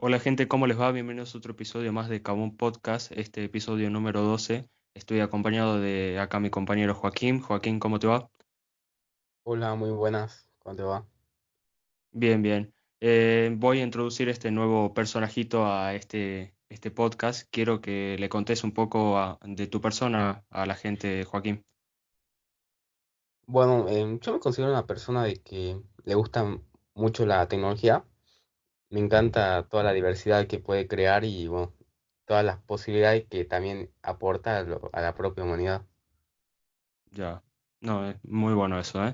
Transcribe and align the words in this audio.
Hola 0.00 0.20
gente, 0.20 0.46
¿cómo 0.48 0.66
les 0.66 0.78
va? 0.78 0.92
Bienvenidos 0.92 1.34
a 1.34 1.38
otro 1.38 1.52
episodio 1.52 1.92
más 1.92 2.08
de 2.08 2.22
Cabón 2.22 2.56
Podcast, 2.56 3.10
este 3.12 3.44
episodio 3.44 3.90
número 3.90 4.22
12. 4.22 4.68
Estoy 4.94 5.20
acompañado 5.20 5.80
de 5.80 6.18
acá 6.18 6.38
mi 6.40 6.50
compañero 6.50 6.94
Joaquín. 6.94 7.40
Joaquín, 7.40 7.80
¿cómo 7.80 7.98
te 7.98 8.06
va? 8.06 8.30
Hola, 9.44 9.74
muy 9.74 9.90
buenas. 9.90 10.48
¿Cómo 10.60 10.76
te 10.76 10.82
va? 10.82 11.06
Bien, 12.12 12.42
bien. 12.42 12.72
Eh, 13.00 13.52
voy 13.56 13.80
a 13.80 13.84
introducir 13.84 14.28
este 14.28 14.50
nuevo 14.50 14.94
personajito 14.94 15.66
a 15.66 15.94
este, 15.94 16.54
este 16.68 16.90
podcast. 16.90 17.48
Quiero 17.50 17.80
que 17.80 18.16
le 18.18 18.28
contes 18.28 18.64
un 18.64 18.72
poco 18.72 19.18
a- 19.18 19.38
de 19.44 19.66
tu 19.66 19.80
persona 19.80 20.44
a 20.50 20.66
la 20.66 20.74
gente, 20.74 21.24
Joaquín. 21.24 21.64
Bueno, 23.46 23.88
em, 23.88 24.20
yo 24.20 24.32
me 24.34 24.40
considero 24.40 24.70
una 24.70 24.86
persona 24.86 25.24
de 25.24 25.36
que 25.42 25.80
le 26.04 26.14
gusta 26.14 26.44
mucho 26.94 27.24
la 27.26 27.48
tecnología. 27.48 28.04
Me 28.90 29.00
encanta 29.00 29.66
toda 29.66 29.82
la 29.82 29.94
diversidad 29.94 30.46
que 30.46 30.58
puede 30.58 30.86
crear 30.86 31.24
y 31.24 31.46
bueno, 31.48 31.72
todas 32.26 32.44
las 32.44 32.58
posibilidades 32.60 33.26
que 33.26 33.46
también 33.46 33.90
aporta 34.02 34.58
a, 34.58 34.62
lo- 34.64 34.90
a 34.92 35.00
la 35.00 35.14
propia 35.14 35.44
humanidad. 35.44 35.86
Ya, 37.10 37.42
no, 37.80 38.08
es 38.08 38.16
muy 38.24 38.54
bueno 38.54 38.78
eso, 38.78 39.04
¿eh? 39.06 39.12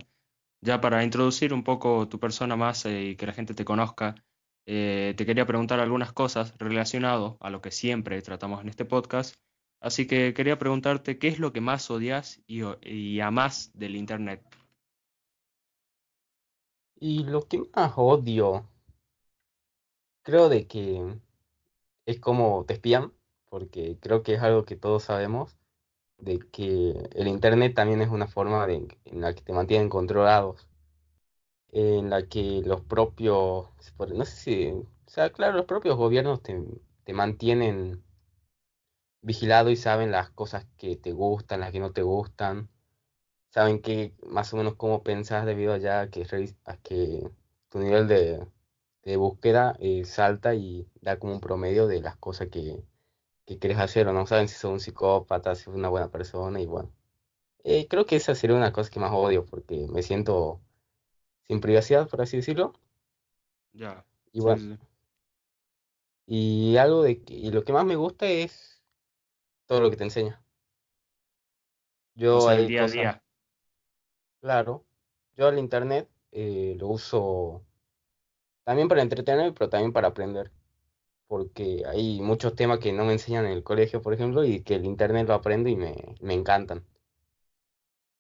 Ya 0.62 0.80
para 0.80 1.05
introducir 1.05 1.55
un 1.55 1.64
poco 1.64 2.09
tu 2.09 2.20
persona 2.20 2.56
más 2.56 2.87
eh, 2.87 3.02
y 3.10 3.16
que 3.16 3.27
la 3.27 3.33
gente 3.34 3.55
te 3.55 3.64
conozca, 3.66 4.14
eh, 4.66 5.14
te 5.16 5.27
quería 5.27 5.47
preguntar 5.47 5.80
algunas 5.80 6.12
cosas 6.12 6.55
relacionado 6.59 7.38
a 7.41 7.50
lo 7.50 7.62
que 7.62 7.70
siempre 7.72 8.22
tratamos 8.22 8.62
en 8.62 8.69
este 8.70 8.84
podcast. 8.86 9.36
Así 9.80 10.06
que 10.09 10.34
quería 10.34 10.59
preguntarte 10.59 11.19
qué 11.19 11.28
es 11.28 11.38
lo 11.41 11.52
que 11.52 11.61
más 11.62 11.91
odias 11.91 12.42
y, 12.47 12.62
y 12.83 13.20
amás 13.20 13.70
del 13.75 13.97
Internet. 13.97 14.42
Y 16.98 17.22
lo 17.22 17.47
que 17.47 17.62
más 17.77 17.92
odio, 17.95 18.69
creo 20.24 20.48
de 20.48 20.66
que 20.66 21.19
es 22.06 22.20
como 22.20 22.64
te 22.66 22.74
espían, 22.74 23.12
porque 23.51 23.98
creo 24.01 24.23
que 24.23 24.34
es 24.34 24.42
algo 24.42 24.64
que 24.64 24.77
todos 24.77 25.05
sabemos, 25.05 25.56
de 26.19 26.41
que 26.41 26.92
el 27.14 27.28
internet 27.28 27.75
también 27.75 28.03
es 28.03 28.11
una 28.11 28.28
forma 28.28 28.67
de, 28.67 28.89
en 29.06 29.20
la 29.22 29.34
que 29.34 29.42
te 29.42 29.52
mantienen 29.55 29.89
controlados. 29.91 30.69
en 31.72 32.08
la 32.08 32.27
que 32.27 32.62
los 32.64 32.80
propios, 32.83 33.69
no 33.98 34.25
sé 34.25 34.36
si, 34.36 34.72
sea, 35.06 35.30
claro, 35.30 35.56
los 35.58 35.67
propios 35.67 35.97
gobiernos 35.97 36.42
te, 36.42 36.58
te 37.05 37.12
mantienen 37.12 38.02
vigilado 39.22 39.70
y 39.70 39.77
saben 39.77 40.12
las 40.12 40.30
cosas 40.30 40.67
que 40.77 40.95
te 40.97 41.12
gustan, 41.12 41.58
las 41.61 41.72
que 41.72 41.80
no 41.80 41.92
te 41.92 42.02
gustan, 42.02 42.69
saben 43.50 43.83
que 43.83 44.14
más 44.27 44.52
o 44.55 44.58
menos 44.58 44.77
cómo 44.77 45.02
pensás 45.05 45.47
debido 45.47 45.75
a 45.75 45.78
ya 45.78 46.11
que, 46.11 46.27
a 46.67 46.77
que 46.78 47.30
tu 47.70 47.78
nivel 47.80 48.08
de, 48.08 48.47
de 49.05 49.16
búsqueda 49.16 49.77
eh, 49.80 50.05
salta 50.05 50.55
y 50.55 50.88
da 51.02 51.19
como 51.19 51.34
un 51.34 51.41
promedio 51.41 51.86
de 51.86 52.00
las 52.02 52.16
cosas 52.16 52.48
que, 52.48 52.83
que 53.46 53.58
quieres 53.58 53.78
hacer 53.80 54.08
o 54.08 54.12
no 54.14 54.27
saben 54.27 54.48
si 54.48 54.56
sos 54.56 54.72
un 54.72 54.80
psicópata, 54.80 55.55
si 55.56 55.64
sos 55.64 55.74
una 55.77 55.88
buena 55.91 56.11
persona 56.11 56.61
y 56.61 56.66
bueno. 56.66 56.92
Eh, 57.64 57.88
creo 57.88 58.06
que 58.06 58.16
esa 58.16 58.34
sería 58.36 58.56
una 58.56 58.72
cosa 58.72 58.91
que 58.91 59.00
más 59.00 59.12
odio 59.14 59.46
porque 59.46 59.86
me 59.91 60.02
siento 60.02 60.62
sin 61.48 61.61
privacidad, 61.61 62.08
por 62.08 62.22
así 62.22 62.38
decirlo. 62.38 62.74
Ya, 63.74 64.05
Y 64.33 64.41
sí, 64.41 64.41
bueno, 64.41 64.58
sí. 64.58 64.78
Y 66.27 66.77
algo 66.77 67.02
de 67.02 67.22
y 67.28 67.50
lo 67.50 67.64
que 67.64 67.72
más 67.72 67.84
me 67.86 67.96
gusta 67.96 68.27
es 68.27 68.83
todo 69.66 69.80
lo 69.83 69.91
que 69.91 69.96
te 69.98 70.05
enseña. 70.05 70.42
O 72.28 72.39
Yo 72.39 72.39
sea, 72.39 72.61
el 72.61 72.66
día 72.66 72.84
a 72.84 72.89
cosas, 72.89 72.96
día. 72.96 73.22
claro, 74.41 74.86
yo 75.36 75.48
el 75.48 75.58
internet 75.58 76.08
eh, 76.33 76.77
lo 76.78 76.89
uso 76.89 77.64
también 78.65 78.89
para 78.89 79.03
entretenerme, 79.03 79.53
pero 79.53 79.70
también 79.70 79.93
para 79.93 80.09
aprender, 80.09 80.53
porque 81.29 81.84
hay 81.87 82.20
muchos 82.23 82.55
temas 82.57 82.81
que 82.81 82.93
no 82.93 83.05
me 83.07 83.15
enseñan 83.15 83.47
en 83.47 83.53
el 83.53 83.65
colegio, 83.65 84.03
por 84.03 84.15
ejemplo, 84.15 84.45
y 84.45 84.62
que 84.62 84.77
el 84.77 84.87
internet 84.87 85.29
lo 85.29 85.34
aprendo 85.34 85.69
y 85.70 85.77
me, 85.77 86.17
me 86.20 86.34
encantan. 86.34 86.87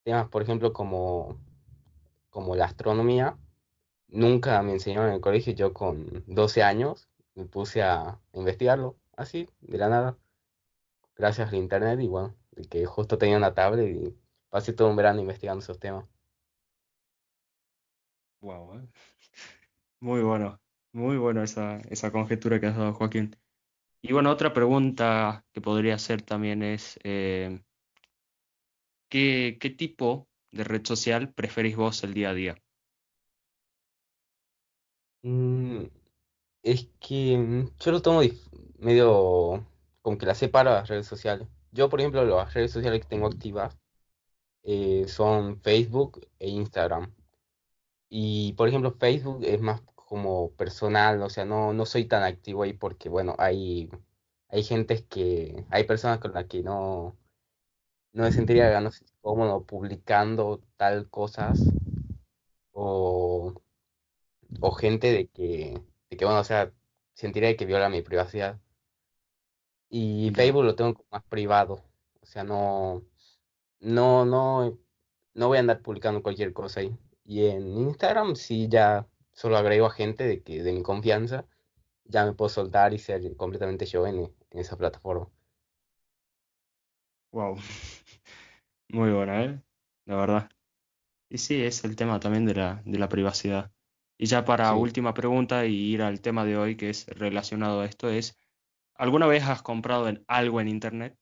Temas, 0.04 0.28
por 0.28 0.42
ejemplo, 0.42 0.72
como, 0.72 1.38
como 2.30 2.56
la 2.56 2.66
astronomía, 2.66 3.38
nunca 4.08 4.62
me 4.62 4.72
enseñaron 4.74 5.08
en 5.10 5.14
el 5.16 5.20
colegio, 5.22 5.54
yo 5.54 5.74
con 5.74 6.24
12 6.26 6.62
años 6.62 7.08
me 7.34 7.46
puse 7.46 7.82
a 7.82 8.20
investigarlo, 8.32 8.98
así, 9.16 9.48
de 9.60 9.78
la 9.78 9.88
nada. 9.90 10.18
gracias 11.16 11.48
al 11.48 11.56
internet 11.56 11.98
y 12.00 12.06
bueno, 12.08 12.36
que 12.70 12.86
justo 12.86 13.18
tenía 13.18 13.36
una 13.36 13.52
tablet 13.54 13.88
y 13.96 14.16
pasé 14.48 14.72
todo 14.72 14.88
un 14.90 14.96
verano 14.96 15.20
investigando 15.20 15.60
esos 15.62 15.78
temas. 15.80 16.06
Wow. 18.40 18.86
Muy 20.04 20.20
bueno, 20.20 20.60
muy 20.92 21.16
bueno 21.16 21.42
esa, 21.42 21.78
esa 21.88 22.12
conjetura 22.12 22.60
que 22.60 22.66
has 22.66 22.76
dado, 22.76 22.92
Joaquín. 22.92 23.34
Y 24.02 24.12
bueno, 24.12 24.30
otra 24.30 24.52
pregunta 24.52 25.46
que 25.50 25.62
podría 25.62 25.94
hacer 25.94 26.20
también 26.20 26.62
es, 26.62 27.00
eh, 27.04 27.62
¿qué, 29.08 29.56
qué 29.58 29.70
tipo 29.70 30.28
de 30.50 30.64
red 30.64 30.84
social 30.84 31.32
preferís 31.32 31.76
vos 31.76 32.04
el 32.04 32.12
día 32.12 32.28
a 32.30 32.34
día? 32.34 32.54
Mm, 35.22 35.84
es 36.62 36.88
que 37.00 37.38
mm, 37.38 37.70
yo 37.80 37.92
lo 37.92 38.02
tomo 38.02 38.20
medio 38.80 39.66
como 40.02 40.18
que 40.18 40.26
la 40.26 40.34
separo 40.34 40.70
las 40.70 40.88
redes 40.88 41.06
sociales. 41.06 41.48
Yo, 41.72 41.88
por 41.88 42.00
ejemplo, 42.00 42.24
las 42.26 42.52
redes 42.52 42.72
sociales 42.72 43.00
que 43.00 43.08
tengo 43.08 43.26
activas 43.28 43.78
eh, 44.64 45.06
son 45.08 45.60
Facebook 45.62 46.28
e 46.38 46.50
Instagram. 46.50 47.14
Y, 48.08 48.52
por 48.54 48.68
ejemplo, 48.68 48.92
Facebook 48.92 49.44
es 49.44 49.60
más 49.60 49.82
como 50.14 50.52
personal, 50.52 51.20
o 51.22 51.28
sea, 51.28 51.44
no, 51.44 51.72
no 51.72 51.86
soy 51.86 52.04
tan 52.04 52.22
activo 52.22 52.62
ahí 52.62 52.72
porque, 52.72 53.08
bueno, 53.08 53.34
hay, 53.36 53.90
hay 54.48 54.62
gente 54.62 55.04
que, 55.06 55.66
hay 55.70 55.82
personas 55.84 56.20
con 56.20 56.32
las 56.32 56.44
que 56.46 56.62
no, 56.62 57.16
no 58.12 58.22
me 58.22 58.30
sentiría, 58.30 58.80
no 58.80 58.92
sé, 58.92 59.04
cómodo 59.20 59.64
publicando 59.64 60.62
tal 60.76 61.10
cosas 61.10 61.60
o 62.72 63.54
o 64.60 64.70
gente 64.70 65.10
de 65.12 65.26
que, 65.26 65.80
de 66.10 66.16
que, 66.16 66.24
bueno, 66.24 66.40
o 66.40 66.44
sea, 66.44 66.72
sentiría 67.14 67.56
que 67.56 67.66
viola 67.66 67.88
mi 67.88 68.02
privacidad. 68.02 68.60
Y. 69.88 70.30
Facebook 70.34 70.64
lo 70.64 70.76
tengo 70.76 71.04
más 71.10 71.24
privado, 71.24 71.82
o 72.20 72.26
sea, 72.26 72.44
no, 72.44 73.02
no, 73.80 74.24
no, 74.24 74.78
no 75.34 75.48
voy 75.48 75.56
a 75.56 75.60
andar 75.60 75.82
publicando 75.82 76.22
cualquier 76.22 76.52
cosa 76.52 76.80
ahí. 76.80 76.96
Y 77.24 77.46
en 77.46 77.76
Instagram 77.78 78.36
sí 78.36 78.68
ya 78.68 79.08
solo 79.34 79.58
agrego 79.58 79.86
a 79.86 79.90
gente 79.92 80.24
de 80.24 80.42
que, 80.44 80.62
de 80.64 80.72
mi 80.72 80.82
confianza, 80.84 81.46
ya 82.04 82.24
me 82.26 82.34
puedo 82.34 82.48
soltar 82.50 82.94
y 82.94 82.98
ser 83.00 83.36
completamente 83.36 83.86
yo 83.86 84.06
en, 84.06 84.18
en 84.50 84.60
esa 84.60 84.76
plataforma. 84.78 85.30
Wow, 87.32 87.58
muy 88.88 89.10
buena, 89.12 89.44
¿eh? 89.44 89.62
La 90.06 90.16
verdad. 90.16 90.50
Y 91.30 91.38
sí, 91.38 91.62
es 91.62 91.84
el 91.84 91.96
tema 91.96 92.20
también 92.20 92.46
de 92.46 92.54
la, 92.54 92.82
de 92.86 92.98
la 92.98 93.08
privacidad. 93.10 93.72
Y 94.18 94.26
ya 94.26 94.44
para 94.46 94.74
Sí, 94.74 94.76
última 94.76 95.14
pregunta 95.14 95.66
y 95.66 95.74
ir 95.74 96.02
al 96.02 96.20
tema 96.22 96.44
de 96.44 96.56
hoy 96.58 96.76
que 96.76 96.90
es 96.90 97.06
relacionado 97.08 97.80
a 97.82 97.86
esto 97.86 98.10
es, 98.10 98.38
¿alguna 98.96 99.26
vez 99.28 99.44
has 99.44 99.62
comprado 99.62 100.08
en- 100.08 100.24
algo 100.28 100.60
en 100.60 100.68
internet? 100.68 101.18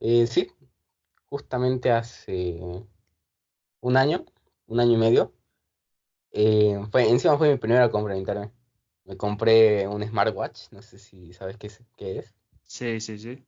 Eh, 0.00 0.26
sí, 0.26 0.48
justamente 1.30 1.90
hace 1.92 2.58
un 3.82 3.96
año, 3.98 4.24
un 4.66 4.80
año 4.80 4.92
y 4.94 4.96
medio, 4.96 5.34
eh, 6.32 6.80
fue, 6.90 7.08
encima 7.08 7.38
fue 7.38 7.50
mi 7.50 7.58
primera 7.58 7.90
compra 7.90 8.14
en 8.14 8.20
internet. 8.20 8.52
Me 9.04 9.16
compré 9.16 9.86
un 9.88 10.02
smartwatch, 10.04 10.70
no 10.72 10.82
sé 10.82 10.98
si 10.98 11.32
sabes 11.32 11.56
qué 11.58 11.66
es, 11.68 11.82
qué 11.96 12.18
es. 12.20 12.34
Sí, 12.64 13.00
sí, 13.00 13.18
sí. 13.18 13.46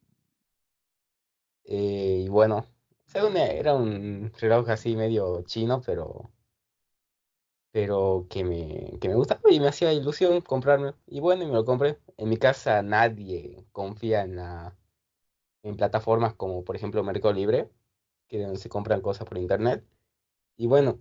Eh, 1.65 2.23
y 2.27 2.29
bueno, 2.29 2.67
según 3.07 3.37
era 3.37 3.75
un 3.75 4.33
reloj 4.41 4.69
así 4.71 4.97
medio 4.97 5.43
chino, 5.43 5.81
pero, 5.85 6.31
pero 7.71 8.27
que 8.31 8.45
me, 8.45 8.99
que 9.01 9.09
me 9.09 9.15
gustaba 9.17 9.51
y 9.51 9.59
me 9.61 9.69
hacía 9.69 9.93
ilusión 9.93 10.41
comprarme. 10.43 10.95
Y 11.07 11.21
bueno, 11.21 11.43
y 11.45 11.47
me 11.47 11.55
lo 11.55 11.65
compré. 11.65 11.99
En 12.17 12.29
mi 12.29 12.37
casa 12.37 12.83
nadie 12.83 13.67
confía 13.73 14.23
en 14.23 14.37
la, 14.37 14.77
en 15.63 15.77
plataformas 15.77 16.35
como 16.35 16.65
por 16.65 16.77
ejemplo 16.77 17.05
Mercado 17.05 17.35
Libre, 17.35 17.71
que 18.29 18.43
donde 18.43 18.59
se 18.59 18.69
compran 18.71 19.03
cosas 19.03 19.29
por 19.29 19.39
internet. 19.39 19.85
Y 20.57 20.67
bueno, 20.69 21.01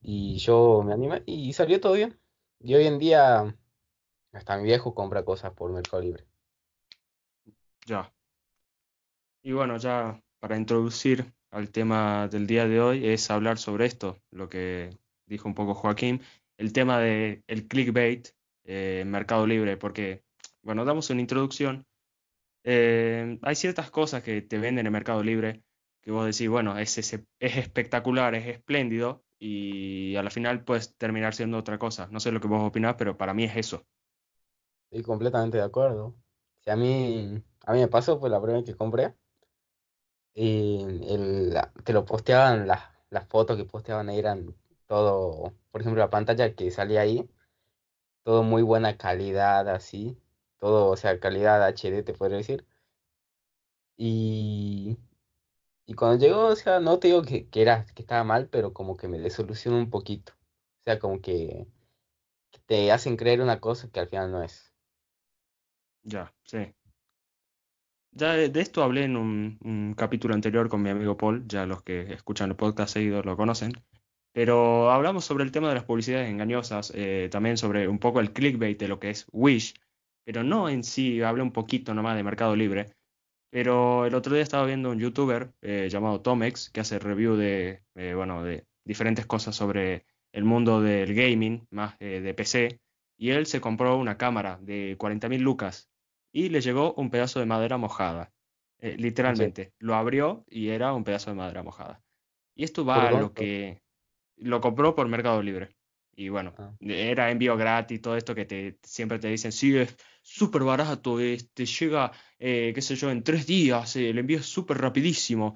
y 0.00 0.38
yo 0.38 0.82
me 0.84 0.92
animé 0.92 1.22
y 1.26 1.52
salió 1.52 1.80
todo 1.80 1.94
bien. 1.94 2.18
Y 2.60 2.74
hoy 2.74 2.86
en 2.86 2.98
día 2.98 3.54
hasta 4.32 4.56
mi 4.56 4.64
viejo 4.64 4.94
compra 4.94 5.24
cosas 5.24 5.52
por 5.52 5.72
Mercado 5.72 6.02
Libre. 6.02 6.24
Ya. 7.86 8.12
Y 9.42 9.52
bueno, 9.52 9.76
ya 9.78 10.22
para 10.40 10.56
introducir 10.56 11.32
al 11.50 11.70
tema 11.70 12.28
del 12.28 12.46
día 12.46 12.66
de 12.66 12.80
hoy 12.80 13.06
es 13.06 13.30
hablar 13.30 13.58
sobre 13.58 13.86
esto, 13.86 14.18
lo 14.30 14.48
que 14.48 14.90
dijo 15.26 15.48
un 15.48 15.54
poco 15.54 15.74
Joaquín, 15.74 16.22
el 16.58 16.72
tema 16.72 16.98
de 16.98 17.42
el 17.46 17.66
clickbait 17.66 18.28
eh, 18.64 19.00
en 19.02 19.10
Mercado 19.10 19.46
Libre, 19.46 19.76
porque, 19.76 20.22
bueno, 20.62 20.84
damos 20.84 21.10
una 21.10 21.20
introducción. 21.20 21.86
Eh, 22.64 23.38
hay 23.42 23.54
ciertas 23.54 23.90
cosas 23.90 24.22
que 24.22 24.42
te 24.42 24.58
venden 24.58 24.86
en 24.86 24.92
Mercado 24.92 25.22
Libre 25.22 25.62
que 26.02 26.10
vos 26.10 26.24
decís, 26.24 26.48
bueno, 26.48 26.78
es 26.78 26.96
espectacular, 27.38 28.34
es 28.34 28.46
espléndido, 28.46 29.24
y 29.38 30.16
a 30.16 30.22
la 30.22 30.30
final 30.30 30.64
puedes 30.64 30.96
terminar 30.96 31.34
siendo 31.34 31.58
otra 31.58 31.78
cosa. 31.78 32.08
No 32.10 32.20
sé 32.20 32.32
lo 32.32 32.40
que 32.40 32.48
vos 32.48 32.62
opinás, 32.66 32.96
pero 32.98 33.16
para 33.18 33.34
mí 33.34 33.44
es 33.44 33.56
eso. 33.56 33.86
Estoy 34.90 35.02
completamente 35.04 35.56
de 35.58 35.62
acuerdo. 35.64 36.14
Si 36.60 36.70
a 36.70 36.76
mí, 36.76 37.42
a 37.66 37.72
mí 37.72 37.78
me 37.80 37.88
pasó, 37.88 38.18
fue 38.20 38.28
la 38.30 38.40
primera 38.40 38.64
que 38.64 38.76
compré. 38.76 39.14
Y 40.34 40.82
el, 41.08 41.52
la- 41.52 41.72
te 41.84 41.92
lo 41.92 42.04
posteaban, 42.04 42.66
las, 42.66 42.82
las 43.10 43.26
fotos 43.28 43.56
que 43.56 43.64
posteaban 43.64 44.08
eran 44.10 44.54
todo, 44.86 45.52
por 45.70 45.80
ejemplo, 45.80 46.00
la 46.02 46.10
pantalla 46.10 46.54
que 46.54 46.70
salía 46.70 47.00
ahí, 47.02 47.28
todo 48.24 48.42
muy 48.44 48.62
buena 48.62 48.96
calidad, 48.98 49.68
así. 49.70 50.20
Todo, 50.58 50.88
o 50.90 50.96
sea, 50.98 51.20
calidad 51.20 51.62
HD, 51.64 52.02
te 52.04 52.14
podría 52.14 52.38
decir. 52.38 52.66
Y, 53.98 54.96
y 55.88 55.94
cuando 55.94 56.18
llegó, 56.18 56.48
o 56.48 56.54
sea, 56.54 56.80
no 56.80 56.98
te 56.98 57.08
digo 57.08 57.22
que, 57.22 57.48
que 57.48 57.62
era, 57.62 57.86
que 57.94 58.02
estaba 58.02 58.22
mal, 58.22 58.48
pero 58.50 58.74
como 58.74 58.98
que 58.98 59.08
me 59.08 59.18
desilusionó 59.18 59.78
un 59.78 59.88
poquito. 59.88 60.34
O 60.34 60.82
sea, 60.84 60.98
como 60.98 61.22
que, 61.22 61.66
te 62.66 62.92
hacen 62.92 63.16
creer 63.16 63.40
una 63.40 63.58
cosa 63.58 63.90
que 63.90 63.98
al 63.98 64.08
final 64.08 64.30
no 64.30 64.42
es. 64.42 64.70
Ya, 66.02 66.34
sí. 66.44 66.74
Ya 68.10 68.34
de, 68.34 68.60
esto 68.60 68.82
hablé 68.82 69.04
en 69.04 69.16
un, 69.16 69.94
capítulo 69.96 70.34
anterior 70.34 70.68
con 70.68 70.82
mi 70.82 70.90
amigo 70.90 71.16
Paul, 71.16 71.48
ya 71.48 71.64
los 71.64 71.82
que 71.82 72.12
escuchan 72.12 72.50
el 72.50 72.56
podcast 72.56 72.92
seguido 72.92 73.22
lo 73.22 73.38
conocen, 73.38 73.72
pero 74.32 74.90
hablamos 74.90 75.24
sobre 75.24 75.44
el 75.44 75.52
tema 75.52 75.70
de 75.70 75.76
las 75.76 75.84
publicidades 75.84 76.28
engañosas, 76.28 76.92
eh, 76.94 77.30
también 77.32 77.56
sobre 77.56 77.88
un 77.88 77.98
poco 77.98 78.20
el 78.20 78.34
clickbait 78.34 78.78
de 78.78 78.88
lo 78.88 79.00
que 79.00 79.08
es 79.08 79.26
Wish, 79.32 79.72
pero 80.24 80.44
no 80.44 80.68
en 80.68 80.84
sí, 80.84 81.22
hablé 81.22 81.42
un 81.42 81.52
poquito 81.52 81.94
nomás 81.94 82.14
de 82.14 82.24
Mercado 82.24 82.54
Libre, 82.56 82.92
pero 83.50 84.06
el 84.06 84.14
otro 84.14 84.34
día 84.34 84.42
estaba 84.42 84.66
viendo 84.66 84.90
un 84.90 84.98
youtuber 84.98 85.52
eh, 85.62 85.88
llamado 85.90 86.20
Tomex 86.20 86.70
que 86.70 86.80
hace 86.80 86.98
review 86.98 87.36
de, 87.36 87.82
eh, 87.94 88.14
bueno, 88.14 88.42
de 88.44 88.66
diferentes 88.84 89.26
cosas 89.26 89.56
sobre 89.56 90.06
el 90.32 90.44
mundo 90.44 90.80
del 90.80 91.14
gaming, 91.14 91.66
más 91.70 91.96
eh, 92.00 92.20
de 92.20 92.34
PC, 92.34 92.80
y 93.16 93.30
él 93.30 93.46
se 93.46 93.60
compró 93.60 93.96
una 93.96 94.18
cámara 94.18 94.58
de 94.62 94.96
40.000 94.98 95.40
lucas 95.40 95.90
y 96.32 96.50
le 96.50 96.60
llegó 96.60 96.94
un 96.94 97.10
pedazo 97.10 97.40
de 97.40 97.46
madera 97.46 97.78
mojada. 97.78 98.32
Eh, 98.80 98.92
Sí. 98.92 99.02
literalmente, 99.02 99.72
lo 99.78 99.94
abrió 99.94 100.44
y 100.48 100.68
era 100.68 100.92
un 100.92 101.04
pedazo 101.04 101.30
de 101.30 101.36
madera 101.36 101.62
mojada. 101.62 102.00
Y 102.54 102.64
esto 102.64 102.84
¿Por 102.84 102.94
va 102.94 103.08
a 103.08 103.12
lo 103.12 103.32
que 103.32 103.82
lo 104.36 104.60
compró 104.60 104.94
por 104.94 105.08
Mercado 105.08 105.42
Libre. 105.42 105.70
Y 106.18 106.30
bueno, 106.30 106.52
Ah, 106.58 106.72
era 106.80 107.30
envío 107.30 107.56
gratis, 107.56 108.00
todo 108.02 108.16
esto 108.16 108.34
que 108.34 108.44
te, 108.44 108.76
siempre 108.82 109.20
te 109.20 109.28
dicen, 109.28 109.52
sí, 109.52 109.76
es 109.76 109.96
súper 110.20 110.64
barato, 110.64 111.20
este, 111.20 111.64
llega, 111.64 112.10
eh, 112.40 112.72
qué 112.74 112.82
sé 112.82 112.96
yo, 112.96 113.08
en 113.12 113.22
tres 113.22 113.46
días, 113.46 113.94
eh, 113.94 114.10
el 114.10 114.18
envío 114.18 114.38
es 114.38 114.46
súper 114.46 114.78
rapidísimo. 114.78 115.54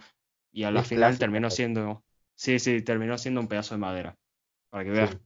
Y 0.52 0.62
a 0.62 0.70
la 0.70 0.82
es 0.82 0.86
final 0.86 1.18
clásico. 1.18 1.18
terminó 1.18 1.50
siendo, 1.50 2.04
sí, 2.36 2.60
sí, 2.60 2.80
terminó 2.82 3.18
siendo 3.18 3.40
un 3.40 3.48
pedazo 3.48 3.74
de 3.74 3.80
madera, 3.80 4.16
para 4.70 4.84
que 4.84 4.90
veas. 4.90 5.10
Sí, 5.10 5.18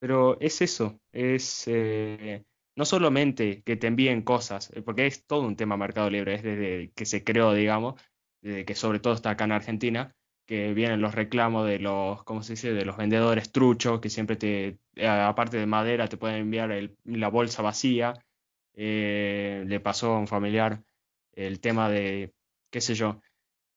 Pero 0.00 0.38
es 0.40 0.60
eso, 0.60 1.00
es 1.10 1.64
eh, 1.66 2.44
no 2.76 2.84
solamente 2.84 3.62
que 3.62 3.76
te 3.76 3.86
envíen 3.86 4.22
cosas, 4.22 4.70
porque 4.84 5.06
es 5.06 5.26
todo 5.26 5.42
un 5.42 5.56
tema 5.56 5.78
Mercado 5.78 6.10
Libre, 6.10 6.34
es 6.34 6.42
desde 6.42 6.92
que 6.92 7.06
se 7.06 7.24
creó, 7.24 7.54
digamos, 7.54 8.00
desde 8.42 8.66
que 8.66 8.74
sobre 8.74 9.00
todo 9.00 9.14
está 9.14 9.30
acá 9.30 9.44
en 9.44 9.52
Argentina, 9.52 10.14
que 10.48 10.74
vienen 10.74 11.02
los 11.02 11.14
reclamos 11.14 11.68
de 11.68 11.78
los, 11.80 12.24
¿cómo 12.24 12.42
se 12.42 12.54
dice?, 12.54 12.74
de 12.74 12.86
los 12.86 12.98
vendedores 12.98 13.52
truchos, 13.52 14.00
que 14.00 14.10
siempre 14.10 14.36
te, 14.36 14.80
aparte 15.06 15.58
de 15.58 15.66
madera, 15.66 16.08
te 16.08 16.18
pueden 16.18 16.38
enviar 16.42 16.72
la 17.04 17.28
bolsa 17.30 17.62
vacía. 17.62 18.14
Eh, 18.74 19.64
le 19.66 19.80
pasó 19.80 20.14
a 20.14 20.18
un 20.20 20.28
familiar 20.28 20.84
el 21.34 21.60
tema 21.60 21.90
de, 21.90 22.34
qué 22.70 22.80
sé 22.80 22.94
yo 22.96 23.20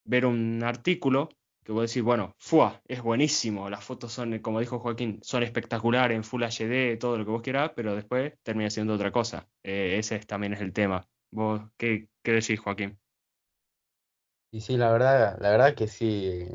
ver 0.05 0.25
un 0.27 0.63
artículo 0.63 1.29
que 1.63 1.71
vos 1.73 1.89
decís, 1.89 2.03
bueno, 2.03 2.35
¡fua! 2.39 2.81
Es 2.87 3.01
buenísimo, 3.03 3.69
las 3.69 3.83
fotos 3.85 4.13
son, 4.13 4.39
como 4.39 4.59
dijo 4.59 4.79
Joaquín, 4.79 5.19
son 5.23 5.43
espectaculares 5.43 6.15
en 6.17 6.23
Full 6.23 6.43
HD, 6.43 6.97
todo 6.97 7.17
lo 7.19 7.25
que 7.25 7.31
vos 7.31 7.41
quieras, 7.43 7.73
pero 7.75 7.95
después 7.95 8.33
termina 8.43 8.69
siendo 8.71 8.95
otra 8.95 9.11
cosa. 9.11 9.47
Eh, 9.63 9.97
ese 9.99 10.17
es- 10.17 10.27
también 10.27 10.53
es 10.53 10.61
el 10.61 10.73
tema. 10.73 11.07
¿Vos 11.31 11.61
qué, 11.77 12.09
qué 12.23 12.33
decís, 12.33 12.59
Joaquín? 12.59 13.00
Y 14.51 14.61
sí, 14.61 14.77
la 14.77 14.91
verdad, 14.91 15.37
la 15.39 15.49
verdad 15.51 15.75
que 15.75 15.87
sí. 15.87 16.47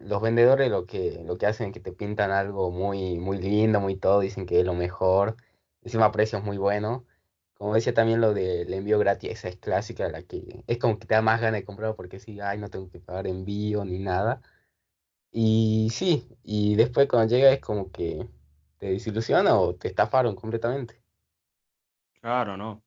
los 0.00 0.22
vendedores 0.22 0.70
lo 0.70 0.86
que, 0.86 1.22
lo 1.24 1.36
que 1.38 1.46
hacen 1.46 1.68
es 1.68 1.72
que 1.74 1.80
te 1.80 1.92
pintan 1.92 2.30
algo 2.30 2.70
muy, 2.70 3.18
muy 3.18 3.38
lindo, 3.38 3.80
muy 3.80 3.96
todo, 3.96 4.20
dicen 4.20 4.46
que 4.46 4.60
es 4.60 4.66
lo 4.66 4.74
mejor, 4.74 5.36
encima 5.82 6.12
precios 6.12 6.42
muy 6.44 6.58
buenos. 6.58 7.04
Como 7.54 7.74
decía 7.74 7.94
también 7.94 8.20
lo 8.20 8.34
del 8.34 8.72
envío 8.74 8.98
gratis, 8.98 9.30
esa 9.30 9.48
es 9.48 9.56
clásica, 9.56 10.08
la 10.10 10.22
que 10.22 10.62
es 10.66 10.78
como 10.78 10.98
que 10.98 11.06
te 11.06 11.14
da 11.14 11.22
más 11.22 11.40
ganas 11.40 11.60
de 11.60 11.64
comprar 11.66 11.96
porque 11.96 12.20
sí, 12.20 12.38
ay, 12.40 12.58
no 12.58 12.68
tengo 12.70 12.90
que 12.90 13.00
pagar 13.00 13.26
envío 13.26 13.84
ni 13.84 13.98
nada. 13.98 14.42
Y 15.32 15.88
sí, 15.92 16.28
y 16.44 16.76
después 16.76 17.08
cuando 17.08 17.34
llega 17.34 17.52
es 17.52 17.60
como 17.60 17.92
que 17.92 18.28
te 18.78 18.88
desilusiona 18.92 19.58
o 19.58 19.74
te 19.76 19.88
estafaron 19.88 20.34
completamente. 20.36 21.00
Claro, 22.20 22.56
¿no? 22.56 22.84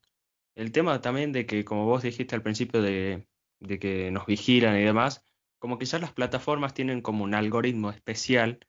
El 0.56 0.72
tema 0.74 1.02
también 1.02 1.34
de 1.34 1.46
que, 1.48 1.66
como 1.66 1.86
vos 1.86 2.04
dijiste 2.04 2.36
al 2.36 2.44
principio 2.44 2.82
de, 2.82 3.29
de 3.60 3.80
que 3.80 4.12
nos 4.12 4.26
vigilan 4.26 4.78
y 4.78 4.84
demás, 4.84 5.24
como 5.60 5.78
que 5.78 5.86
ya 5.86 6.00
las 6.00 6.14
plataformas 6.14 6.74
tienen 6.74 7.02
como 7.02 7.24
un 7.24 7.34
algoritmo 7.34 7.92
especial 7.92 8.60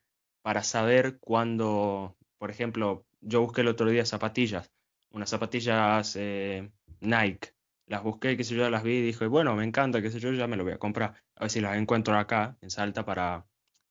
para 0.42 0.62
saber 0.62 1.18
cuándo, 1.20 2.16
por 2.38 2.50
ejemplo, 2.50 3.06
yo 3.20 3.42
busqué 3.42 3.60
el 3.62 3.68
otro 3.68 3.88
día 3.90 4.04
zapatillas, 4.06 4.72
unas 5.10 5.30
zapatillas 5.30 6.16
eh, 6.16 6.70
Nike, 7.00 7.50
las 7.86 8.02
busqué, 8.02 8.36
qué 8.36 8.44
sé 8.44 8.54
yo, 8.54 8.70
las 8.70 8.82
vi 8.82 8.98
y 8.98 9.02
dije, 9.02 9.26
bueno, 9.26 9.54
me 9.56 9.64
encanta, 9.64 10.00
qué 10.00 10.10
sé 10.10 10.20
yo, 10.20 10.32
ya 10.32 10.46
me 10.46 10.56
lo 10.56 10.64
voy 10.64 10.72
a 10.72 10.78
comprar. 10.78 11.14
A 11.36 11.42
ver 11.42 11.50
si 11.50 11.60
las 11.60 11.76
encuentro 11.76 12.16
acá, 12.16 12.56
en 12.60 12.70
Salta, 12.70 13.04
para, 13.04 13.46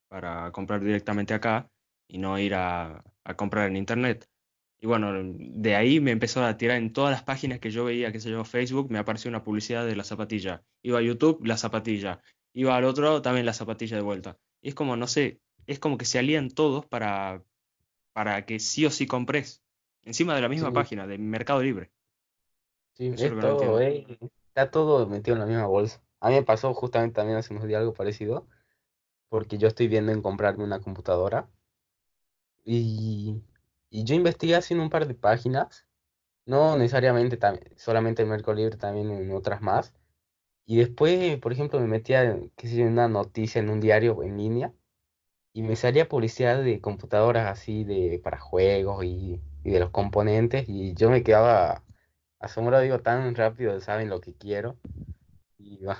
para 0.07 0.51
comprar 0.51 0.81
directamente 0.81 1.33
acá 1.33 1.69
y 2.07 2.17
no 2.17 2.39
ir 2.39 2.55
a, 2.55 3.03
a 3.23 3.33
comprar 3.35 3.67
en 3.67 3.75
internet. 3.75 4.29
Y 4.81 4.87
bueno, 4.87 5.11
de 5.13 5.75
ahí 5.75 5.99
me 5.99 6.11
empezó 6.11 6.43
a 6.43 6.57
tirar 6.57 6.77
en 6.77 6.93
todas 6.93 7.11
las 7.11 7.23
páginas 7.23 7.59
que 7.59 7.69
yo 7.71 7.83
veía, 7.85 8.11
qué 8.11 8.19
sé 8.19 8.29
yo, 8.31 8.45
Facebook, 8.45 8.89
me 8.91 8.99
apareció 8.99 9.29
una 9.29 9.43
publicidad 9.43 9.85
de 9.85 9.95
la 9.95 10.03
zapatilla. 10.05 10.63
Iba 10.81 10.99
a 10.99 11.01
YouTube, 11.01 11.45
la 11.45 11.57
zapatilla. 11.57 12.21
Iba 12.53 12.75
al 12.77 12.85
otro 12.85 13.03
lado, 13.05 13.21
también 13.21 13.45
la 13.45 13.53
zapatilla 13.53 13.97
de 13.97 14.03
vuelta. 14.03 14.37
Y 14.61 14.69
es 14.69 14.75
como, 14.75 14.95
no 14.95 15.07
sé, 15.07 15.41
es 15.67 15.79
como 15.79 15.97
que 15.97 16.05
se 16.05 16.19
alían 16.19 16.49
todos 16.49 16.85
para, 16.85 17.43
para 18.13 18.45
que 18.45 18.59
sí 18.59 18.85
o 18.85 18.91
sí 18.91 19.07
compres. 19.07 19.63
Encima 20.03 20.35
de 20.35 20.41
la 20.41 20.49
misma 20.49 20.71
Sí, 20.71 20.73
página, 20.73 21.07
de 21.07 21.17
Mercado 21.19 21.61
Libre. 21.63 21.91
sí, 22.93 23.07
es 23.07 23.21
es 23.21 23.31
que 23.31 23.31
todo, 23.37 23.79
eh, 23.81 24.05
está 24.47 24.71
todo 24.71 25.07
metido 25.07 25.35
en 25.35 25.39
la 25.41 25.45
misma 25.47 25.67
bolsa. 25.67 26.01
A 26.19 26.29
mí 26.29 26.35
me 26.35 26.43
pasó 26.43 26.73
justamente 26.73 27.15
también 27.15 27.37
hace 27.37 27.53
unos 27.53 27.65
días 27.67 27.79
algo 27.79 27.93
parecido, 27.93 28.47
porque 29.29 29.57
yo 29.59 29.67
estoy 29.69 29.87
viendo 29.89 30.11
en 30.13 30.21
comprarme 30.23 30.63
una 30.65 30.81
computadora 30.81 31.49
y, 32.65 33.41
y 33.89 34.03
yo 34.05 34.15
investigué 34.15 34.55
así 34.55 34.73
en 34.73 34.81
un 34.81 34.89
par 34.89 35.07
de 35.07 35.15
páginas, 35.15 35.87
no 36.45 36.77
necesariamente 36.77 37.39
tam- 37.39 37.59
solamente 37.77 38.23
en 38.23 38.29
Mercado 38.29 38.55
Libre, 38.55 38.77
también 38.77 39.11
en 39.11 39.31
otras 39.33 39.61
más. 39.61 39.93
Y 40.65 40.77
después, 40.77 41.39
por 41.39 41.53
ejemplo, 41.53 41.79
me 41.81 41.87
metía, 41.87 42.39
qué 42.57 42.67
sé 42.69 42.77
yo, 42.77 42.83
en 42.85 42.93
una 42.93 43.07
noticia 43.09 43.59
en 43.61 43.69
un 43.69 43.79
diario 43.81 44.23
en 44.23 44.37
línea 44.37 44.73
y 45.53 45.63
me 45.63 45.75
salía 45.75 46.07
publicidad 46.09 46.63
de 46.63 46.81
computadoras 46.81 47.47
así 47.47 47.83
de 47.83 48.19
para 48.23 48.39
juegos 48.39 49.03
y, 49.05 49.41
y 49.63 49.71
de 49.71 49.79
los 49.79 49.89
componentes 49.91 50.65
y 50.69 50.93
yo 50.95 51.09
me 51.09 51.23
quedaba 51.23 51.83
asombrado, 52.39 52.83
digo, 52.83 52.99
tan 53.01 53.35
rápido 53.35 53.79
saben 53.81 54.09
lo 54.09 54.21
que 54.21 54.35
quiero. 54.35 54.77
Y 55.59 55.83
va, 55.85 55.99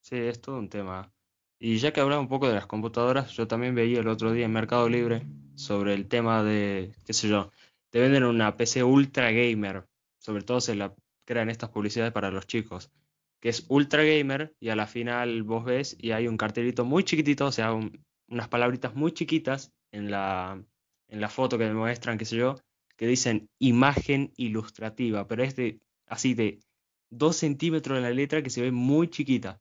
Sí, 0.00 0.16
es 0.16 0.40
todo 0.40 0.58
un 0.58 0.68
tema. 0.68 1.12
Y 1.60 1.78
ya 1.78 1.92
que 1.92 2.00
hablaba 2.00 2.20
un 2.20 2.28
poco 2.28 2.48
de 2.48 2.54
las 2.54 2.66
computadoras, 2.66 3.32
yo 3.32 3.48
también 3.48 3.74
veía 3.74 4.00
el 4.00 4.08
otro 4.08 4.32
día 4.32 4.46
en 4.46 4.52
Mercado 4.52 4.88
Libre 4.88 5.26
sobre 5.54 5.94
el 5.94 6.06
tema 6.08 6.42
de, 6.44 6.92
qué 7.04 7.12
sé 7.12 7.28
yo, 7.28 7.50
te 7.90 8.00
venden 8.00 8.24
una 8.24 8.56
PC 8.56 8.84
ultra 8.84 9.30
gamer, 9.32 9.84
sobre 10.18 10.42
todo 10.44 10.60
se 10.60 10.76
la 10.76 10.94
crean 11.26 11.50
estas 11.50 11.70
publicidades 11.70 12.12
para 12.12 12.30
los 12.30 12.46
chicos, 12.46 12.90
que 13.40 13.48
es 13.48 13.66
ultra 13.68 14.04
gamer 14.04 14.54
y 14.60 14.68
a 14.68 14.76
la 14.76 14.86
final 14.86 15.42
vos 15.42 15.64
ves 15.64 15.96
y 15.98 16.12
hay 16.12 16.28
un 16.28 16.36
cartelito 16.36 16.84
muy 16.84 17.02
chiquitito, 17.04 17.46
o 17.46 17.52
sea, 17.52 17.72
un- 17.72 18.04
unas 18.28 18.48
palabritas 18.48 18.94
muy 18.94 19.12
chiquitas 19.12 19.72
en 19.90 20.10
la, 20.10 20.62
en 21.08 21.20
la 21.20 21.28
foto 21.28 21.58
que 21.58 21.64
me 21.66 21.74
muestran, 21.74 22.18
qué 22.18 22.24
sé 22.24 22.36
yo, 22.36 22.54
que 22.96 23.06
dicen 23.06 23.48
imagen 23.58 24.32
ilustrativa, 24.36 25.26
pero 25.26 25.42
es 25.42 25.56
de 25.56 25.80
así 26.06 26.34
de 26.34 26.60
2 27.10 27.36
centímetros 27.36 27.96
de 27.98 28.02
la 28.02 28.10
letra 28.10 28.42
que 28.42 28.50
se 28.50 28.62
ve 28.62 28.70
muy 28.70 29.08
chiquita. 29.08 29.60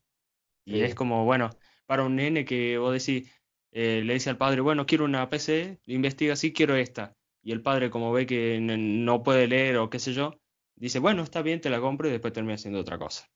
Y 0.66 0.82
es 0.82 0.94
como, 0.96 1.26
bueno, 1.26 1.50
para 1.88 2.04
un 2.06 2.18
nene 2.18 2.46
que 2.46 2.78
vos 2.80 2.94
decís, 2.94 3.32
eh, 3.72 4.04
le 4.06 4.14
dice 4.16 4.30
al 4.32 4.38
padre, 4.38 4.62
bueno, 4.62 4.86
quiero 4.88 5.06
una 5.06 5.30
PC, 5.30 5.80
investiga 5.88 6.34
así, 6.34 6.54
quiero 6.54 6.76
esta. 6.76 7.16
Y 7.44 7.54
el 7.54 7.62
padre, 7.64 7.90
como 7.92 8.12
ve 8.14 8.28
que 8.28 8.60
no 8.62 9.24
puede 9.24 9.48
leer 9.48 9.78
o 9.78 9.90
qué 9.90 10.00
sé 10.00 10.14
yo, 10.14 10.40
dice, 10.76 11.00
bueno, 11.00 11.24
está 11.24 11.42
bien, 11.44 11.62
te 11.62 11.70
la 11.72 11.82
compro 11.82 12.10
y 12.10 12.12
después 12.12 12.34
termina 12.34 12.56
haciendo 12.56 12.80
otra 12.82 13.00
cosa. 13.00 13.28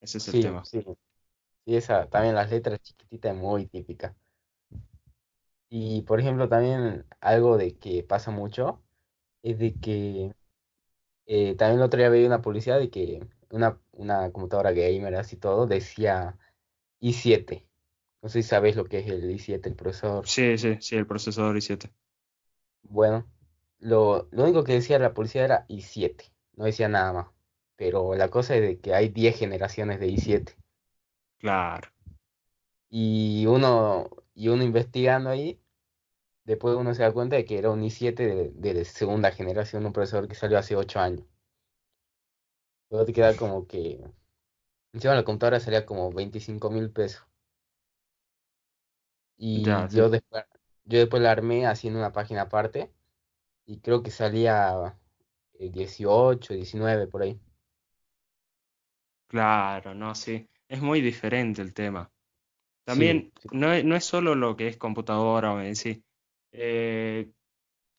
Ese 0.00 0.18
es 0.18 0.26
el 0.28 0.40
sí, 0.40 0.40
tema. 0.40 0.64
sí, 0.64 0.82
sí, 1.66 1.76
esa, 1.76 2.08
también 2.10 2.34
las 2.36 2.50
letras 2.50 2.80
chiquititas 2.82 3.34
es 3.34 3.38
muy 3.42 3.66
típica. 3.68 4.16
Y 5.70 6.02
por 6.02 6.20
ejemplo, 6.20 6.48
también 6.48 7.06
algo 7.20 7.56
de 7.58 7.76
que 7.78 8.02
pasa 8.02 8.30
mucho 8.30 8.82
es 9.42 9.58
de 9.58 9.74
que 9.80 10.34
eh, 11.26 11.56
también 11.56 11.80
el 11.80 11.84
otro 11.86 11.98
día 12.00 12.10
veía 12.10 12.26
una 12.26 12.42
publicidad 12.42 12.78
de 12.80 12.90
que 12.90 13.26
una, 13.50 13.80
una 13.92 14.32
computadora 14.32 14.72
gamer 14.72 15.16
así 15.16 15.36
todo 15.36 15.66
decía 15.66 16.38
i 17.00 17.12
siete 17.12 17.66
No 18.22 18.28
sé 18.30 18.42
si 18.42 18.48
sabes 18.48 18.76
lo 18.76 18.86
que 18.86 19.00
es 19.00 19.08
el 19.08 19.30
i 19.30 19.38
siete 19.40 19.68
el 19.70 19.76
procesador. 19.76 20.32
Sí, 20.34 20.56
sí, 20.58 20.76
sí, 20.80 20.94
el 20.96 21.06
procesador 21.08 21.56
i7. 21.56 21.92
Bueno, 22.82 23.24
lo, 23.78 24.26
lo 24.32 24.42
único 24.44 24.64
que 24.64 24.72
decía 24.74 24.98
la 24.98 25.14
policía 25.14 25.44
era 25.44 25.64
i7, 25.68 26.32
no 26.54 26.64
decía 26.64 26.88
nada 26.88 27.12
más. 27.12 27.26
Pero 27.76 28.14
la 28.16 28.30
cosa 28.30 28.56
es 28.56 28.62
de 28.62 28.80
que 28.80 28.94
hay 28.94 29.08
10 29.10 29.38
generaciones 29.38 30.00
de 30.00 30.08
i7. 30.08 30.56
Claro, 31.40 31.88
Y 32.90 33.46
uno, 33.46 34.10
y 34.34 34.48
uno 34.48 34.62
investigando 34.62 35.30
ahí, 35.30 35.58
después 36.44 36.76
uno 36.76 36.94
se 36.94 37.02
da 37.04 37.12
cuenta 37.12 37.36
de 37.36 37.44
que 37.46 37.58
era 37.58 37.70
un 37.70 37.82
i7 37.84 38.26
de, 38.54 38.74
de 38.74 38.84
segunda 38.86 39.32
generación, 39.32 39.86
un 39.86 39.92
procesador 39.94 40.28
que 40.28 40.34
salió 40.36 40.58
hace 40.58 40.76
8 40.76 41.00
años. 41.00 41.26
Luego 42.90 43.06
te 43.06 43.12
queda 43.14 43.34
como 43.36 43.66
que, 43.66 44.04
encima 44.92 45.14
la 45.14 45.24
computadora 45.24 45.60
salía 45.60 45.86
como 45.86 46.12
veinticinco 46.12 46.70
mil 46.70 46.90
pesos. 46.90 47.26
Y 49.38 49.64
ya, 49.64 49.88
yo 49.88 50.10
sí. 50.10 50.10
después, 50.10 50.44
yo 50.84 50.98
después 50.98 51.22
la 51.22 51.30
armé 51.32 51.66
haciendo 51.66 51.98
una 51.98 52.12
página 52.12 52.42
aparte 52.42 52.92
y 53.66 53.80
creo 53.80 54.02
que 54.02 54.10
salía 54.12 54.98
eh, 55.54 55.70
18, 55.70 56.54
19 56.54 57.08
por 57.08 57.22
ahí. 57.22 57.40
Claro, 59.28 59.94
no, 59.94 60.14
sí. 60.14 60.48
Es 60.68 60.80
muy 60.80 61.00
diferente 61.00 61.62
el 61.62 61.74
tema. 61.74 62.10
Sí, 62.86 63.12
También 63.12 63.32
sí, 63.40 63.50
no 63.52 63.72
es, 63.72 63.84
no 63.84 63.96
es 63.96 64.04
solo 64.04 64.34
lo 64.34 64.56
que 64.56 64.68
es 64.68 64.76
computadora 64.76 65.52
o 65.54 65.60
en 65.60 65.76
sí. 65.76 66.04
Eh, 66.52 67.30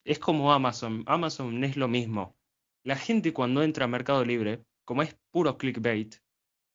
es 0.04 0.18
como 0.18 0.52
Amazon. 0.52 1.04
Amazon 1.06 1.64
es 1.64 1.76
lo 1.76 1.88
mismo. 1.88 2.36
La 2.84 2.96
gente 2.96 3.32
cuando 3.34 3.62
entra 3.62 3.86
a 3.86 3.88
Mercado 3.88 4.24
Libre, 4.24 4.64
como 4.84 5.02
es 5.02 5.16
puro 5.32 5.58
clickbait, 5.58 6.16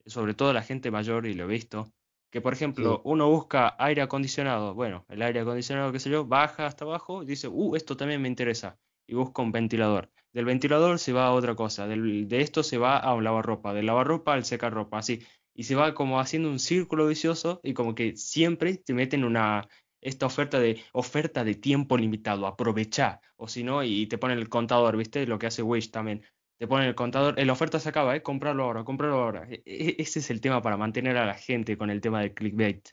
sobre 0.06 0.34
todo 0.34 0.54
la 0.54 0.62
gente 0.64 0.92
mayor, 0.92 1.26
y 1.26 1.34
lo 1.34 1.46
he 1.46 1.48
visto, 1.48 1.92
que 2.32 2.42
por 2.42 2.54
sí, 2.76 2.84
ejemplo 2.84 3.02
uno 3.06 3.30
busca 3.30 3.76
aire 3.80 4.02
acondicionado, 4.02 4.74
bueno, 4.74 5.06
el 5.10 5.22
aire 5.22 5.40
acondicionado, 5.42 5.92
qué 5.92 6.00
sé 6.00 6.10
yo, 6.10 6.26
baja 6.26 6.66
hasta 6.66 6.86
abajo 6.86 7.24
y 7.24 7.26
dice, 7.26 7.48
uh, 7.48 7.76
esto 7.76 7.96
también 7.98 8.22
me 8.22 8.28
interesa, 8.28 8.78
y 9.08 9.16
busca 9.16 9.42
un 9.42 9.52
ventilador. 9.52 10.12
Del 10.34 10.46
ventilador 10.46 11.00
se 11.00 11.14
va 11.14 11.28
a 11.28 11.32
otra 11.32 11.56
cosa, 11.56 11.88
del- 11.88 12.28
de 12.28 12.42
esto 12.42 12.62
se 12.64 12.78
va 12.78 12.98
a 12.98 13.14
un 13.14 13.24
lavarropa, 13.24 13.74
del 13.74 13.86
lavarropa 13.86 14.34
al 14.34 14.44
secarropa, 14.46 14.98
así, 15.00 15.22
y 15.54 15.64
se 15.64 15.76
va 15.76 15.94
como 15.94 16.20
haciendo 16.20 16.50
un 16.50 16.60
círculo 16.60 17.08
vicioso 17.08 17.62
y 17.64 17.74
como 17.74 17.96
que 17.96 18.16
siempre 18.18 18.76
te 18.78 18.94
meten 18.94 19.24
una, 19.24 19.68
esta 20.02 20.26
oferta 20.26 20.60
de, 20.60 20.82
oferta 20.92 21.44
de 21.44 21.56
tiempo 21.56 21.98
limitado, 21.98 22.46
aprovechá, 22.48 23.22
o 23.38 23.48
si 23.48 23.64
no, 23.64 23.84
y 23.84 24.08
te 24.08 24.18
ponen 24.18 24.38
el 24.40 24.50
contador, 24.50 24.98
¿viste? 24.98 25.26
Lo 25.26 25.40
que 25.40 25.48
hace 25.48 25.64
Wish 25.64 25.90
también 25.92 26.24
te 26.58 26.68
ponen 26.68 26.88
el 26.88 26.96
contador, 26.96 27.40
eh, 27.40 27.46
la 27.46 27.54
oferta 27.54 27.80
se 27.80 27.90
acaba, 27.90 28.16
¿eh? 28.16 28.24
Comprarlo 28.24 28.64
ahora, 28.64 28.84
comprarlo 28.84 29.18
ahora. 29.22 29.48
E- 29.50 29.64
e- 29.66 29.96
ese 30.00 30.20
es 30.20 30.30
el 30.32 30.42
tema 30.42 30.62
para 30.62 30.78
mantener 30.78 31.18
a 31.18 31.26
la 31.26 31.36
gente 31.36 31.78
con 31.78 31.90
el 31.90 32.02
tema 32.02 32.22
del 32.22 32.34
clickbait. 32.34 32.90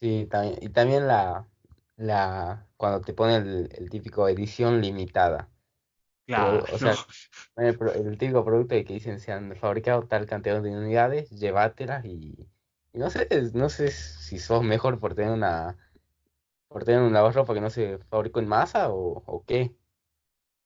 sí, 0.00 0.26
también, 0.30 0.56
y 0.60 0.68
también 0.70 1.06
la, 1.06 1.48
la, 1.96 2.66
cuando 2.76 3.00
te 3.00 3.14
pone 3.14 3.36
el, 3.36 3.68
el 3.76 3.90
típico 3.90 4.28
edición 4.28 4.80
limitada. 4.80 5.50
Claro, 6.26 6.64
o 6.70 6.78
no. 6.80 6.90
sea, 6.90 6.94
el, 7.56 8.18
típico 8.18 8.44
producto 8.44 8.74
de 8.74 8.84
que 8.84 8.94
dicen 8.94 9.20
se 9.20 9.32
han 9.32 9.56
fabricado 9.56 10.06
tal 10.08 10.26
cantidad 10.26 10.62
de 10.62 10.76
unidades, 10.76 11.30
llévatelas 11.30 12.04
y, 12.04 12.48
y 12.92 12.98
no 12.98 13.10
sé, 13.10 13.28
no 13.54 13.68
sé 13.70 13.90
si 13.90 14.38
sos 14.38 14.62
mejor 14.64 15.00
por 15.00 15.14
tener 15.14 15.32
una, 15.32 15.76
por 16.68 16.84
tener 16.84 17.02
un 17.02 17.12
lavarropa 17.12 17.54
que 17.54 17.60
no 17.60 17.70
se 17.70 17.98
fabricó 18.10 18.40
en 18.40 18.48
masa 18.48 18.90
o, 18.90 19.22
o 19.26 19.44
qué, 19.46 19.74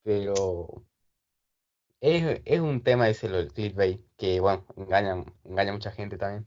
pero 0.02 0.85
es, 2.00 2.40
es 2.45 2.61
un 2.61 2.83
tema 2.83 3.09
ese 3.09 3.28
lo 3.28 3.38
del 3.38 3.52
clickbait, 3.52 4.00
que 4.17 4.40
bueno, 4.40 4.64
engaña, 4.76 5.25
engaña 5.45 5.71
a 5.71 5.75
mucha 5.75 5.93
gente 5.93 6.17
también. 6.17 6.47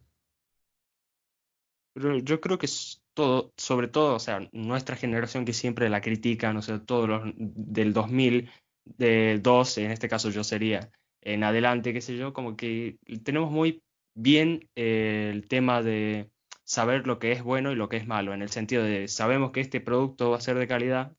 Pero 1.93 2.17
yo 2.20 2.39
creo 2.39 2.58
que 2.58 2.65
es 2.67 3.03
todo, 3.13 3.53
sobre 3.58 3.88
todo, 3.88 4.15
o 4.15 4.20
sea, 4.20 4.48
nuestra 4.53 4.96
generación 4.96 5.46
que 5.46 5.53
siempre 5.53 5.89
la 5.89 6.01
critican, 6.01 6.58
o 6.58 6.62
sea, 6.62 6.79
todos 6.84 7.10
los 7.10 7.24
del 7.36 7.93
2000, 7.93 8.50
del 8.86 9.41
12, 9.41 9.86
en 9.86 9.91
este 9.91 10.10
caso 10.10 10.29
yo 10.29 10.43
sería, 10.43 10.89
en 11.22 11.43
adelante, 11.43 11.93
qué 11.93 12.01
sé 12.01 12.17
yo, 12.17 12.34
como 12.34 12.55
que 12.55 12.98
tenemos 13.24 13.51
muy 13.51 13.84
bien 14.13 14.70
eh, 14.75 15.29
el 15.34 15.48
tema 15.48 15.81
de 15.81 16.31
saber 16.63 17.08
lo 17.08 17.20
que 17.20 17.34
es 17.34 17.43
bueno 17.43 17.72
y 17.72 17.75
lo 17.75 17.89
que 17.89 17.98
es 17.98 18.08
malo, 18.08 18.34
en 18.34 18.41
el 18.41 18.50
sentido 18.50 18.84
de 18.84 19.08
sabemos 19.08 19.51
que 19.51 19.62
este 19.62 19.81
producto 19.81 20.31
va 20.31 20.38
a 20.38 20.41
ser 20.41 20.58
de 20.58 20.67
calidad, 20.67 21.13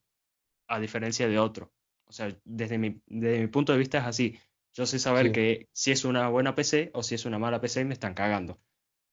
a 0.67 0.79
diferencia 0.79 1.27
de 1.27 1.39
otro. 1.39 1.71
O 2.13 2.15
sea, 2.15 2.37
desde 2.45 2.77
mi, 2.77 3.01
desde 3.07 3.39
mi 3.41 3.47
punto 3.47 3.71
de 3.73 3.79
vista 3.79 3.97
es 3.97 4.03
así. 4.05 4.39
Yo 4.73 4.85
sé 4.85 4.99
saber 4.99 5.31
Sí, 5.31 5.33
que 5.33 5.67
si 5.73 5.91
es 5.91 6.05
una 6.05 6.29
buena 6.29 6.53
PC 6.55 6.91
o 6.93 7.01
si 7.03 7.15
es 7.15 7.25
una 7.25 7.39
mala 7.39 7.59
PC 7.59 7.85
me 7.85 7.93
están 7.95 8.13
cagando. 8.13 8.61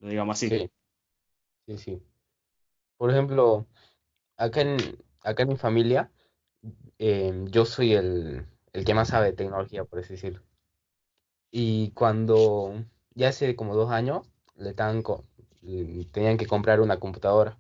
Lo 0.01 0.09
digamos 0.11 0.35
así. 0.37 0.59
sí, 0.59 0.71
sí, 1.67 1.79
sí. 1.79 2.03
Por 2.99 3.11
ejemplo, 3.11 3.67
acá 4.37 4.63
en, 4.63 4.79
acá 5.23 5.45
en 5.45 5.51
mi 5.51 5.57
familia, 5.57 6.13
eh, 6.99 7.47
yo 7.51 7.67
soy 7.67 7.95
el, 7.95 8.47
el 8.75 8.85
que 8.85 8.95
más 8.95 9.09
sabe 9.11 9.29
de 9.29 9.33
tecnología, 9.35 9.85
por 9.85 10.01
así 10.01 10.15
decirlo. 10.15 10.43
Y 11.53 11.93
cuando 11.93 12.85
ya 13.15 13.29
hace 13.29 13.55
como 13.55 13.77
dos 13.77 13.93
años, 13.93 14.27
le 14.57 14.71
estaban 14.71 15.05
tenían 16.13 16.37
que 16.39 16.47
comprar 16.47 16.81
una 16.81 16.99
computadora. 16.99 17.57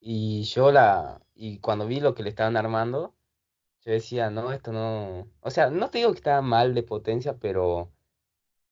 Y 0.00 0.42
yo 0.44 0.70
la, 0.70 1.22
y 1.34 1.58
cuando 1.60 1.86
vi 1.86 2.00
lo 2.00 2.14
que 2.14 2.22
le 2.22 2.28
estaban 2.30 2.56
armando, 2.58 3.14
yo 3.84 3.92
decía, 3.92 4.30
no, 4.30 4.52
esto 4.52 4.72
no, 4.72 5.28
o 5.40 5.50
sea, 5.50 5.70
no 5.70 5.90
te 5.90 5.98
digo 5.98 6.12
que 6.12 6.18
estaba 6.18 6.42
mal 6.42 6.74
de 6.74 6.82
potencia, 6.82 7.38
pero 7.38 7.92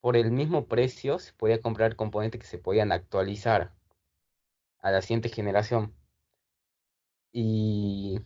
por 0.00 0.16
el 0.16 0.30
mismo 0.32 0.66
precio 0.66 1.18
se 1.18 1.32
podía 1.34 1.60
comprar 1.62 1.96
componentes 1.96 2.40
que 2.40 2.46
se 2.46 2.58
podían 2.58 2.92
actualizar 2.92 3.74
a 4.78 4.90
la 4.90 5.02
siguiente 5.02 5.28
generación. 5.28 5.94
Y 7.32 8.20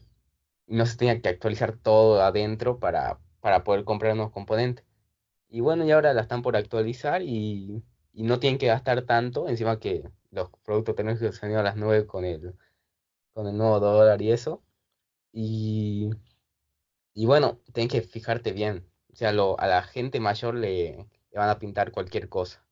no 0.67 0.87
se 0.87 0.97
tenía 0.97 1.21
que 1.21 1.29
actualizar 1.29 1.77
todo 1.77 2.23
adentro 2.23 2.79
para, 2.79 3.19
para 3.41 3.65
poder 3.65 3.85
comprar 3.85 4.15
nuevos 4.17 4.33
componentes. 4.33 4.85
Y 5.49 5.61
bueno, 5.61 5.85
y 5.87 5.93
ahora 5.93 6.15
la 6.15 6.23
están 6.23 6.43
por 6.43 6.57
actualizar 6.57 7.23
y, 7.23 7.85
y 8.13 8.23
no 8.25 8.41
tienen 8.41 8.59
que 8.59 8.67
gastar 8.69 9.03
tanto, 9.03 9.49
encima 9.49 9.79
que 9.81 10.05
los 10.31 10.51
productos 10.65 10.97
tecnológicos 10.97 11.37
se 11.37 11.47
han 11.47 11.53
ido 11.53 11.61
a 11.61 11.65
las 11.65 11.77
nubes 11.77 12.05
con 12.07 12.25
el, 12.25 12.57
con 13.35 13.47
el 13.49 13.57
nuevo 13.57 13.81
dólar 13.81 14.23
y 14.23 14.33
eso. 14.33 14.63
Y, 15.33 16.11
y 17.15 17.27
bueno, 17.27 17.61
tienen 17.73 17.89
que 17.89 18.03
fijarte 18.03 18.53
bien. 18.53 18.87
O 19.13 19.17
sea, 19.17 19.33
lo, 19.33 19.59
a 19.61 19.67
la 19.67 19.83
gente 19.83 20.21
mayor 20.21 20.55
le, 20.55 20.97
le 21.33 21.39
van 21.39 21.49
a 21.51 21.59
pintar 21.59 21.93
cualquier 21.93 22.29
cosa. 22.29 22.67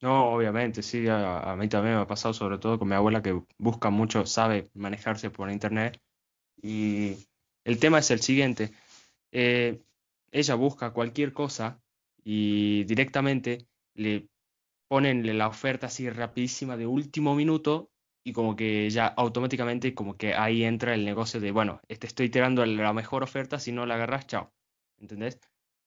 No, 0.00 0.34
obviamente, 0.34 0.82
sí, 0.82 1.08
a, 1.08 1.40
a 1.52 1.56
mí 1.56 1.68
también 1.68 1.94
me 1.96 2.02
ha 2.02 2.06
pasado, 2.06 2.34
sobre 2.34 2.58
todo 2.58 2.78
con 2.78 2.88
mi 2.88 2.94
abuela 2.94 3.22
que 3.22 3.42
busca 3.58 3.88
mucho, 3.90 4.26
sabe 4.26 4.70
manejarse 4.74 5.30
por 5.30 5.50
internet. 5.50 5.98
Y 6.62 7.18
el 7.64 7.78
tema 7.80 8.00
es 8.00 8.10
el 8.12 8.20
siguiente. 8.20 8.72
eh, 9.32 9.82
ella 10.32 10.56
busca 10.56 10.92
cualquier 10.92 11.32
cosa 11.34 11.82
y 12.24 12.84
directamente 12.84 13.68
le 13.94 14.28
ponen 14.88 15.38
la 15.38 15.48
oferta 15.48 15.88
así 15.88 16.10
rapidísima 16.10 16.76
de 16.78 16.86
último 16.88 17.34
minuto 17.36 17.92
y 18.24 18.32
como 18.32 18.56
que 18.56 18.88
ya 18.88 19.06
automáticamente 19.06 19.94
como 19.94 20.16
que 20.16 20.34
ahí 20.34 20.64
entra 20.64 20.94
el 20.94 21.04
negocio 21.04 21.40
de, 21.40 21.50
bueno, 21.52 21.80
te 21.86 22.06
estoy 22.06 22.30
tirando 22.30 22.64
la 22.64 22.92
mejor 22.94 23.22
oferta, 23.22 23.60
si 23.60 23.70
no 23.70 23.84
la 23.84 23.96
agarras, 23.96 24.26
chao. 24.26 24.50
¿Entendés? 24.98 25.38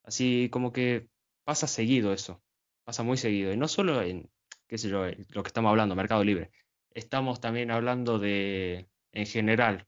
Así 0.03 0.48
como 0.51 0.72
que 0.72 1.10
pasa 1.44 1.65
seguido 1.67 2.13
eso, 2.13 2.41
pasa 2.86 3.01
muy 3.01 3.17
seguido. 3.17 3.51
Y 3.51 3.58
no 3.58 3.67
solo 3.67 4.01
en, 4.03 4.29
qué 4.67 4.77
sé 4.77 4.88
yo, 4.89 5.06
lo 5.29 5.44
que 5.44 5.48
estamos 5.48 5.70
hablando, 5.70 5.96
Mercado 5.96 6.24
Libre. 6.24 6.51
Estamos 6.94 7.41
también 7.41 7.72
hablando 7.72 8.20
de, 8.20 8.88
en 9.13 9.25
general, 9.25 9.88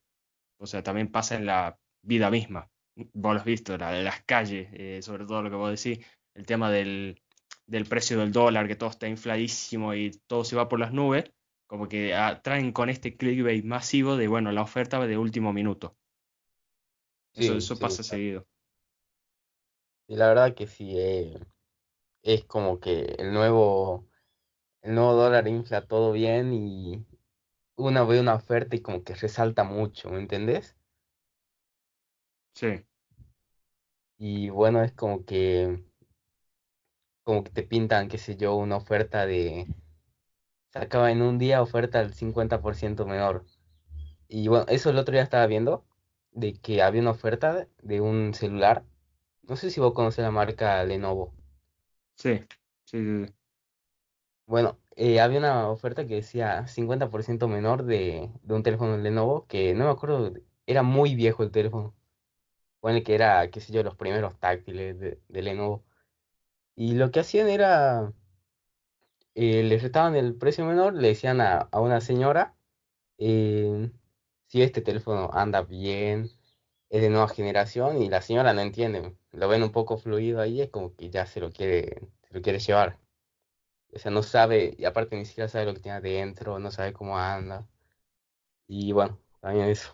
o 0.58 0.66
sea, 0.66 0.82
también 0.84 1.12
pasa 1.12 1.36
en 1.36 1.46
la 1.46 1.78
vida 2.02 2.32
misma. 2.32 2.70
Vos 2.96 3.34
lo 3.34 3.40
has 3.40 3.46
visto, 3.46 3.78
la 3.78 3.92
de 3.92 4.04
las 4.04 4.24
calles, 4.24 4.70
eh, 4.74 5.02
sobre 5.04 5.26
todo 5.26 5.44
lo 5.44 5.50
que 5.52 5.56
vos 5.56 5.84
decís, 5.84 6.04
el 6.34 6.46
tema 6.48 6.72
del, 6.72 7.22
del 7.68 7.86
precio 7.86 8.20
del 8.20 8.32
dólar, 8.32 8.68
que 8.68 8.76
todo 8.76 8.90
está 8.90 9.08
infladísimo 9.08 9.94
y 9.94 10.12
todo 10.28 10.44
se 10.44 10.56
va 10.56 10.68
por 10.68 10.80
las 10.80 10.94
nubes, 10.94 11.32
como 11.70 11.88
que 11.88 12.16
ah, 12.16 12.42
traen 12.42 12.72
con 12.72 12.90
este 12.90 13.16
clickbait 13.16 13.64
masivo 13.64 14.18
de, 14.18 14.28
bueno, 14.28 14.52
la 14.52 14.64
oferta 14.64 15.06
de 15.06 15.18
último 15.20 15.54
minuto. 15.54 15.96
Eso, 17.36 17.56
eso 17.58 17.76
sí, 17.76 17.82
pasa 17.82 18.02
claro. 18.02 18.10
seguido. 18.10 18.48
Y 20.08 20.16
la 20.16 20.30
verdad 20.30 20.56
que 20.56 20.66
sí, 20.66 20.98
eh, 20.98 21.40
es 22.24 22.44
como 22.46 22.80
que 22.80 23.16
el 23.20 23.32
nuevo, 23.34 24.08
el 24.82 24.96
nuevo 24.96 25.14
dólar 25.14 25.48
infla 25.48 25.86
todo 25.86 26.12
bien 26.12 26.54
y 26.54 27.06
uno 27.76 28.08
ve 28.08 28.20
una 28.20 28.34
oferta 28.34 28.76
y 28.76 28.82
como 28.82 29.04
que 29.04 29.14
resalta 29.14 29.64
mucho, 29.64 30.10
¿me 30.10 30.18
entendés? 30.18 30.76
Sí. 32.56 32.84
Y 34.18 34.50
bueno, 34.50 34.82
es 34.82 34.92
como 34.94 35.24
que, 35.24 35.84
como 37.24 37.44
que 37.44 37.52
te 37.52 37.62
pintan, 37.62 38.08
qué 38.08 38.18
sé 38.18 38.38
yo, 38.38 38.56
una 38.56 38.78
oferta 38.78 39.28
de, 39.28 39.68
se 40.70 40.80
acaba 40.80 41.12
en 41.12 41.22
un 41.22 41.38
día, 41.38 41.62
oferta 41.62 42.00
al 42.00 42.14
50% 42.14 43.06
menor. 43.06 43.46
Y 44.30 44.48
bueno, 44.50 44.66
eso 44.70 44.90
el 44.92 44.98
otro 45.00 45.14
día 45.14 45.24
estaba 45.24 45.48
viendo, 45.48 45.86
de 46.32 46.54
que 46.56 46.82
había 46.84 47.02
una 47.02 47.12
oferta 47.12 47.68
de 47.84 48.02
un 48.02 48.34
celular. 48.36 48.86
No 49.44 49.56
sé 49.58 49.72
si 49.72 49.82
vos 49.82 49.94
conoces 49.94 50.24
la 50.24 50.32
marca 50.32 50.84
Lenovo. 50.86 51.34
Sí, 52.16 52.40
sí. 52.86 52.98
Bueno, 54.46 54.80
eh, 54.96 55.20
había 55.20 55.38
una 55.40 55.70
oferta 55.70 56.06
que 56.08 56.16
decía 56.16 56.66
50% 56.68 57.48
menor 57.48 57.84
de, 57.84 58.32
de 58.42 58.54
un 58.56 58.64
teléfono 58.64 58.98
Lenovo, 58.98 59.46
que 59.48 59.74
no 59.76 59.86
me 59.86 59.92
acuerdo, 59.92 60.34
era 60.66 60.82
muy 60.84 61.16
viejo 61.16 61.44
el 61.44 61.52
teléfono. 61.52 61.96
Pone 62.82 63.04
que 63.04 63.16
era, 63.16 63.50
qué 63.52 63.62
sé 63.62 63.74
yo, 63.74 63.84
los 63.84 63.96
primeros 63.98 64.40
táctiles 64.40 65.00
de, 65.00 65.22
de 65.28 65.44
Lenovo. 65.44 65.86
Y 66.76 66.96
lo 66.96 67.12
que 67.12 67.22
hacían 67.22 67.50
era, 67.50 68.14
eh, 69.40 69.64
les 69.64 69.82
restaban 69.84 70.16
el 70.16 70.36
precio 70.36 70.66
menor, 70.66 70.94
le 70.96 71.10
decían 71.10 71.42
a, 71.42 71.60
a 71.72 71.80
una 71.82 72.02
señora 72.02 72.56
eh, 73.20 73.92
si 74.48 74.62
este 74.64 74.82
teléfono 74.82 75.32
anda 75.34 75.62
bien, 75.64 76.32
es 76.90 77.02
de 77.02 77.10
nueva 77.10 77.30
generación, 77.30 78.02
y 78.02 78.10
la 78.10 78.22
señora 78.22 78.54
no 78.54 78.62
entiende, 78.62 79.16
lo 79.32 79.48
ven 79.50 79.64
un 79.64 79.72
poco 79.72 79.98
fluido 79.98 80.42
ahí, 80.42 80.62
es 80.62 80.70
como 80.72 80.96
que 80.96 81.10
ya 81.10 81.26
se 81.28 81.40
lo 81.42 81.52
quiere, 81.52 82.02
se 82.28 82.34
lo 82.36 82.42
quiere 82.42 82.60
llevar. 82.60 83.00
O 83.94 84.00
sea, 84.00 84.12
no 84.12 84.24
sabe, 84.24 84.76
y 84.80 84.86
aparte 84.86 85.16
ni 85.16 85.26
siquiera 85.26 85.48
sabe 85.50 85.66
lo 85.66 85.74
que 85.76 85.82
tiene 85.82 85.98
adentro, 86.00 86.60
no 86.60 86.72
sabe 86.72 86.94
cómo 86.94 87.18
anda. 87.20 87.68
Y 88.68 88.94
bueno, 88.94 89.20
también 89.42 89.68
eso. 89.70 89.94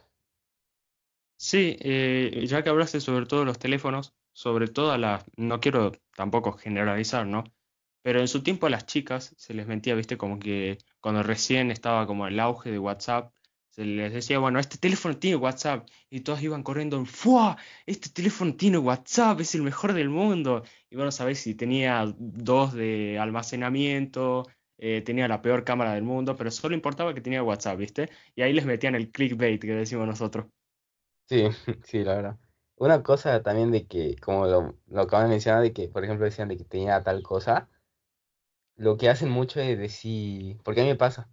Sí, 1.37 1.77
eh, 1.81 2.45
ya 2.47 2.63
que 2.63 2.69
hablaste 2.69 2.99
sobre 3.01 3.25
todo 3.25 3.45
los 3.45 3.59
teléfonos, 3.59 4.13
sobre 4.33 4.67
todo 4.67 4.91
a 4.91 4.97
las, 4.97 5.23
no 5.37 5.59
quiero 5.59 5.91
tampoco 6.15 6.53
generalizar, 6.53 7.25
¿no? 7.27 7.43
Pero 8.05 8.19
en 8.19 8.27
su 8.27 8.43
tiempo 8.43 8.67
a 8.67 8.69
las 8.69 8.85
chicas 8.85 9.33
se 9.35 9.55
les 9.55 9.65
mentía, 9.65 9.95
viste, 9.95 10.15
como 10.15 10.37
que 10.37 10.77
cuando 10.99 11.23
recién 11.23 11.71
estaba 11.71 12.05
como 12.05 12.27
el 12.27 12.39
auge 12.39 12.69
de 12.69 12.77
WhatsApp, 12.77 13.33
se 13.71 13.83
les 13.83 14.13
decía, 14.13 14.37
bueno, 14.37 14.59
este 14.59 14.77
teléfono 14.77 15.17
tiene 15.17 15.37
WhatsApp, 15.37 15.89
y 16.11 16.19
todas 16.19 16.43
iban 16.43 16.61
corriendo, 16.61 17.03
¡fua! 17.05 17.57
Este 17.87 18.09
teléfono 18.09 18.55
tiene 18.55 18.77
WhatsApp, 18.77 19.39
es 19.39 19.55
el 19.55 19.63
mejor 19.63 19.93
del 19.93 20.09
mundo. 20.09 20.61
Y 20.91 20.97
bueno, 20.97 21.11
sabés 21.11 21.39
si 21.39 21.55
tenía 21.55 22.05
dos 22.19 22.73
de 22.73 23.17
almacenamiento, 23.17 24.45
eh, 24.77 25.01
tenía 25.01 25.27
la 25.27 25.41
peor 25.41 25.63
cámara 25.63 25.95
del 25.95 26.03
mundo, 26.03 26.35
pero 26.35 26.51
solo 26.51 26.75
importaba 26.75 27.15
que 27.15 27.21
tenía 27.21 27.41
WhatsApp, 27.41 27.79
¿viste? 27.79 28.11
Y 28.35 28.43
ahí 28.43 28.53
les 28.53 28.67
metían 28.67 28.93
el 28.93 29.09
clickbait 29.09 29.59
que 29.59 29.73
decimos 29.73 30.05
nosotros. 30.05 30.45
Sí, 31.27 31.47
sí, 31.83 32.03
la 32.03 32.15
verdad. 32.17 32.37
Una 32.75 33.01
cosa 33.01 33.41
también 33.41 33.71
de 33.71 33.87
que, 33.87 34.15
como 34.17 34.45
lo, 34.45 34.77
lo 34.89 35.01
acaban 35.01 35.25
de 35.25 35.31
mencionar, 35.31 35.63
de 35.63 35.73
que, 35.73 35.87
por 35.87 36.03
ejemplo, 36.03 36.25
decían 36.25 36.49
de 36.49 36.57
que 36.57 36.65
tenía 36.65 37.01
tal 37.01 37.23
cosa, 37.23 37.67
lo 38.77 38.97
que 38.97 39.09
hacen 39.09 39.29
mucho 39.29 39.59
es 39.61 39.77
decir, 39.77 40.57
porque 40.63 40.81
a 40.81 40.83
mí 40.83 40.89
me 40.91 40.95
pasa, 40.95 41.29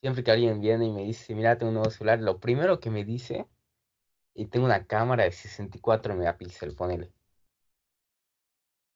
siempre 0.00 0.24
que 0.24 0.30
alguien 0.32 0.60
viene 0.60 0.86
y 0.86 0.92
me 0.92 1.04
dice, 1.04 1.34
mira, 1.34 1.58
tengo 1.58 1.70
un 1.70 1.76
nuevo 1.76 1.90
celular, 1.90 2.20
lo 2.20 2.40
primero 2.40 2.80
que 2.80 2.90
me 2.90 3.04
dice, 3.04 3.48
y 4.34 4.46
tengo 4.48 4.66
una 4.66 4.86
cámara 4.86 5.24
de 5.24 5.32
64 5.32 6.14
megapíxeles, 6.16 6.74
ponele. 6.76 7.12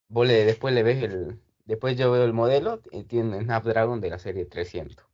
Vos 0.09 0.27
le- 0.27 0.45
después 0.45 0.75
le 0.75 0.83
ves 0.83 1.01
el, 1.05 1.41
después 1.65 1.97
yo 1.97 2.11
veo 2.11 2.25
el 2.25 2.33
modelo 2.33 2.83
y 2.91 3.05
tiene 3.05 3.37
un 3.37 3.45
Snapdragon 3.45 4.01
de 4.01 4.11
la 4.11 4.19
serie 4.19 4.45
300. 4.45 5.07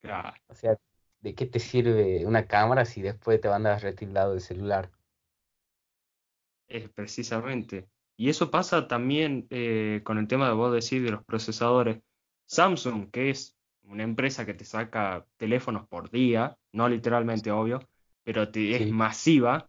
Claro, 0.00 0.40
O 0.48 0.54
sea, 0.56 0.76
¿de 1.20 1.36
qué 1.36 1.46
te 1.46 1.60
sirve 1.60 2.26
una 2.26 2.48
cámara 2.48 2.84
si 2.84 3.00
después 3.00 3.40
te 3.40 3.46
van 3.46 3.64
a 3.68 3.78
retildado 3.78 4.34
el 4.34 4.40
celular? 4.40 4.90
es 6.68 6.88
precisamente. 6.90 7.88
Y 8.16 8.30
eso 8.30 8.50
pasa 8.50 8.88
también 8.88 9.46
eh, 9.50 10.00
con 10.04 10.18
el 10.18 10.26
tema 10.28 10.48
de 10.48 10.54
vos 10.54 10.72
decir 10.72 11.02
de 11.02 11.10
los 11.10 11.24
procesadores. 11.24 12.00
Samsung, 12.46 13.10
que 13.10 13.30
es 13.30 13.56
una 13.82 14.04
empresa 14.04 14.46
que 14.46 14.54
te 14.54 14.64
saca 14.64 15.26
teléfonos 15.36 15.86
por 15.88 16.10
día, 16.10 16.56
no 16.72 16.88
literalmente 16.88 17.50
obvio, 17.50 17.80
pero 18.24 18.50
te- 18.50 18.74
es 18.76 18.88
masiva, 18.88 19.68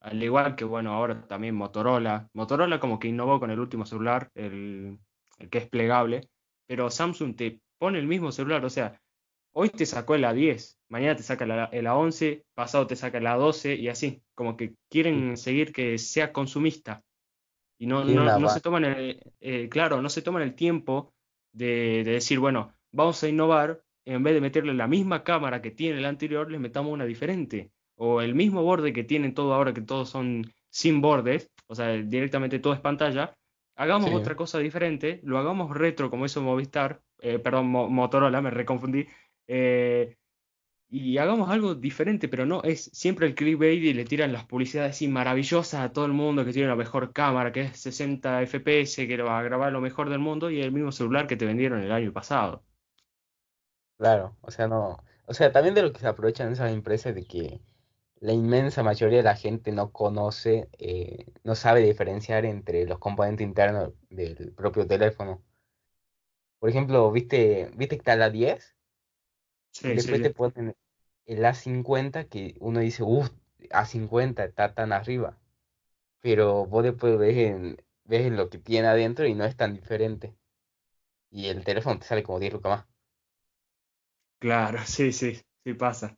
al 0.00 0.22
igual 0.22 0.54
que, 0.56 0.64
bueno, 0.64 0.92
ahora 0.92 1.26
también 1.26 1.54
Motorola. 1.56 2.28
Motorola 2.34 2.78
como 2.80 2.98
que 2.98 3.08
innovó 3.08 3.40
con 3.40 3.50
el 3.50 3.58
último 3.60 3.84
celular, 3.86 4.30
el, 4.34 4.98
el 5.38 5.50
que 5.50 5.58
es 5.58 5.68
plegable, 5.68 6.28
pero 6.66 6.90
Samsung 6.90 7.34
te 7.36 7.60
pone 7.78 7.98
el 7.98 8.06
mismo 8.06 8.30
celular, 8.32 8.64
o 8.64 8.70
sea, 8.70 9.00
hoy 9.52 9.70
te 9.70 9.86
sacó 9.86 10.14
el 10.14 10.24
A10, 10.24 10.78
mañana 10.88 11.16
te 11.16 11.22
saca 11.22 11.46
la- 11.46 11.64
el 11.66 11.86
A11, 11.86 12.44
pasado 12.54 12.86
te 12.86 12.96
saca 12.96 13.18
el 13.18 13.26
A12 13.26 13.74
y 13.76 13.88
así, 13.88 14.22
como 14.34 14.56
que 14.56 14.74
quieren 14.88 15.36
seguir 15.36 15.72
que 15.72 15.98
sea 15.98 16.32
consumista. 16.32 17.02
Y 17.78 17.86
no, 17.86 18.04
no, 18.04 18.30
no 18.30 18.48
se 18.48 18.60
toman 18.60 18.84
el, 18.84 19.20
eh, 19.40 19.68
claro, 19.68 20.02
no 20.02 20.08
se 20.08 20.22
toman 20.22 20.42
el 20.42 20.54
tiempo 20.54 21.12
de, 21.52 22.02
de 22.04 22.12
decir, 22.12 22.38
bueno, 22.38 22.72
vamos 22.92 23.22
a 23.22 23.28
innovar, 23.28 23.82
en 24.04 24.22
vez 24.22 24.34
de 24.34 24.40
meterle 24.40 24.74
la 24.74 24.86
misma 24.88 25.22
cámara 25.24 25.62
que 25.62 25.70
tiene 25.70 25.98
el 25.98 26.04
anterior, 26.04 26.50
le 26.50 26.58
metamos 26.58 26.92
una 26.92 27.04
diferente. 27.04 27.70
O 27.96 28.20
el 28.20 28.34
mismo 28.34 28.62
borde 28.62 28.92
que 28.92 29.04
tienen 29.04 29.34
todo 29.34 29.54
ahora, 29.54 29.74
que 29.74 29.80
todos 29.82 30.08
son 30.08 30.44
sin 30.70 31.00
bordes, 31.00 31.50
o 31.66 31.74
sea, 31.74 31.88
directamente 31.90 32.58
todo 32.58 32.72
es 32.72 32.80
pantalla, 32.80 33.36
hagamos 33.76 34.10
Sí, 34.10 34.14
otra 34.14 34.36
cosa 34.36 34.58
diferente, 34.58 35.20
lo 35.24 35.38
hagamos 35.38 35.70
retro 35.76 36.10
como 36.10 36.26
hizo 36.26 36.42
Movistar, 36.42 37.02
eh, 37.20 37.38
perdón, 37.38 37.66
Mo- 37.68 37.88
Motorola, 37.88 38.40
me 38.40 38.50
reconfundí, 38.50 39.06
eh, 39.46 40.16
y 40.90 41.18
hagamos 41.18 41.50
algo 41.50 41.74
diferente, 41.74 42.28
pero 42.28 42.46
no 42.46 42.62
es 42.62 42.84
siempre 42.92 43.26
el 43.26 43.34
clickbait 43.34 43.82
y 43.82 43.92
le 43.92 44.04
tiran 44.04 44.32
las 44.32 44.46
publicidades 44.46 44.92
así 44.96 45.08
maravillosas 45.08 45.80
a 45.82 45.92
todo 45.92 46.06
el 46.06 46.12
mundo 46.12 46.44
que 46.44 46.52
tiene 46.52 46.68
la 46.68 46.76
mejor 46.76 47.12
cámara, 47.12 47.52
que 47.52 47.62
es 47.62 47.78
60 47.80 48.42
FPS, 48.46 49.06
que 49.06 49.16
lo 49.18 49.26
va 49.26 49.38
a 49.38 49.42
grabar 49.42 49.72
lo 49.72 49.80
mejor 49.80 50.08
del 50.08 50.18
mundo 50.18 50.50
y 50.50 50.60
el 50.62 50.72
mismo 50.72 50.92
celular 50.92 51.26
que 51.26 51.36
te 51.36 51.44
vendieron 51.46 51.82
el 51.82 51.92
año 51.92 52.12
pasado. 52.12 52.64
claro. 53.96 54.36
O 54.40 54.50
sea, 54.50 54.68
no. 54.68 55.02
O 55.26 55.34
sea, 55.34 55.52
también 55.52 55.74
de 55.74 55.82
lo 55.82 55.92
que 55.92 56.00
se 56.00 56.06
aprovechan 56.06 56.52
esas 56.52 56.72
empresas 56.72 57.14
de 57.14 57.24
que 57.26 57.60
la 58.20 58.32
inmensa 58.32 58.82
mayoría 58.82 59.18
de 59.18 59.24
la 59.24 59.36
gente 59.36 59.72
no 59.72 59.92
conoce, 59.92 60.68
eh, 60.78 61.26
no 61.44 61.54
sabe 61.54 61.82
diferenciar 61.82 62.44
entre 62.46 62.86
los 62.86 62.98
componentes 62.98 63.46
internos 63.46 63.92
del 64.10 64.52
propio 64.54 64.86
teléfono. 64.86 65.42
Por 66.60 66.70
ejemplo, 66.70 67.10
¿viste, 67.12 67.70
viste 67.76 67.96
que 67.96 68.00
está 68.00 68.16
la 68.16 68.30
10 68.30 68.77
sí, 69.72 69.88
después 69.92 70.20
te 70.22 70.30
ponen 70.30 70.74
el 71.26 71.44
A50 71.44 72.24
que 72.24 72.56
uno 72.60 72.80
dice, 72.80 73.02
uff, 73.02 73.30
A50 73.70 74.44
está 74.44 74.74
tan 74.74 74.92
arriba, 74.92 75.38
pero 76.20 76.66
vos 76.66 76.84
después 76.84 77.18
ves, 77.18 77.36
en, 77.38 77.82
ves 78.04 78.26
en 78.26 78.36
lo 78.36 78.50
que 78.50 78.58
tiene 78.58 78.88
adentro 78.88 79.26
y 79.26 79.34
no 79.34 79.44
es 79.46 79.56
tan 79.56 79.74
diferente. 79.74 80.34
Y 81.30 81.48
el 81.48 81.64
teléfono 81.64 81.98
te 82.00 82.06
sale 82.06 82.22
como 82.24 82.40
10 82.40 82.52
lucas 82.52 82.70
más. 82.70 82.86
Claro, 84.38 84.78
sí, 84.86 85.12
sí, 85.12 85.40
sí 85.64 85.74
pasa. 85.74 86.16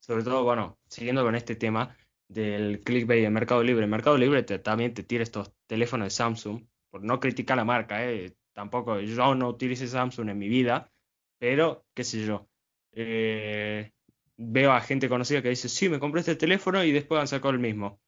Sobre 0.00 0.24
todo, 0.24 0.44
bueno, 0.44 0.78
siguiendo 0.88 1.24
con 1.24 1.36
este 1.36 1.56
tema 1.56 1.96
del 2.28 2.80
clickbait 2.84 3.22
de 3.22 3.30
Mercado 3.30 3.62
Libre. 3.64 3.86
Mercado 3.88 4.18
Libre 4.18 4.42
te- 4.44 4.60
también 4.60 4.94
te 4.94 5.04
tira 5.04 5.24
estos 5.24 5.52
teléfonos 5.68 6.06
de 6.06 6.10
Samsung, 6.10 6.66
por 6.90 7.02
no 7.04 7.20
criticar 7.20 7.56
la 7.58 7.64
marca, 7.66 8.04
eh. 8.10 8.34
Tampoco, 8.54 9.00
yo 9.00 9.34
no 9.36 9.48
utilicé 9.50 9.88
Samsung 9.88 10.30
en 10.30 10.38
mi 10.38 10.48
vida, 10.48 10.92
pero 11.38 11.86
qué 11.94 12.04
sé 12.04 12.24
yo. 12.26 12.48
Eh, 12.92 13.90
veo 14.36 14.72
a 14.72 14.80
gente 14.80 15.08
conocida 15.08 15.42
que 15.42 15.48
dice, 15.50 15.68
sí, 15.68 15.88
me 15.88 15.98
compré 16.00 16.20
este 16.20 16.36
teléfono 16.36 16.84
y 16.84 16.92
después 16.92 17.20
han 17.20 17.28
sacado 17.28 17.50
el 17.50 17.58
mismo. 17.60 18.00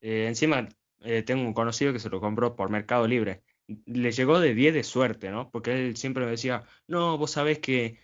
Eh, 0.00 0.26
encima, 0.28 0.68
eh, 1.00 1.22
tengo 1.22 1.42
un 1.44 1.54
conocido 1.54 1.92
que 1.92 1.98
se 2.00 2.10
lo 2.10 2.20
compró 2.20 2.56
por 2.56 2.70
Mercado 2.70 3.06
Libre. 3.08 3.42
Le 3.86 4.12
llegó 4.12 4.40
de 4.40 4.54
10 4.54 4.74
de 4.74 4.84
suerte, 4.84 5.30
¿no? 5.30 5.50
Porque 5.50 5.72
él 5.72 5.96
siempre 5.96 6.24
me 6.24 6.32
decía, 6.32 6.64
no, 6.88 7.18
vos 7.18 7.32
sabés 7.32 7.58
que 7.60 7.98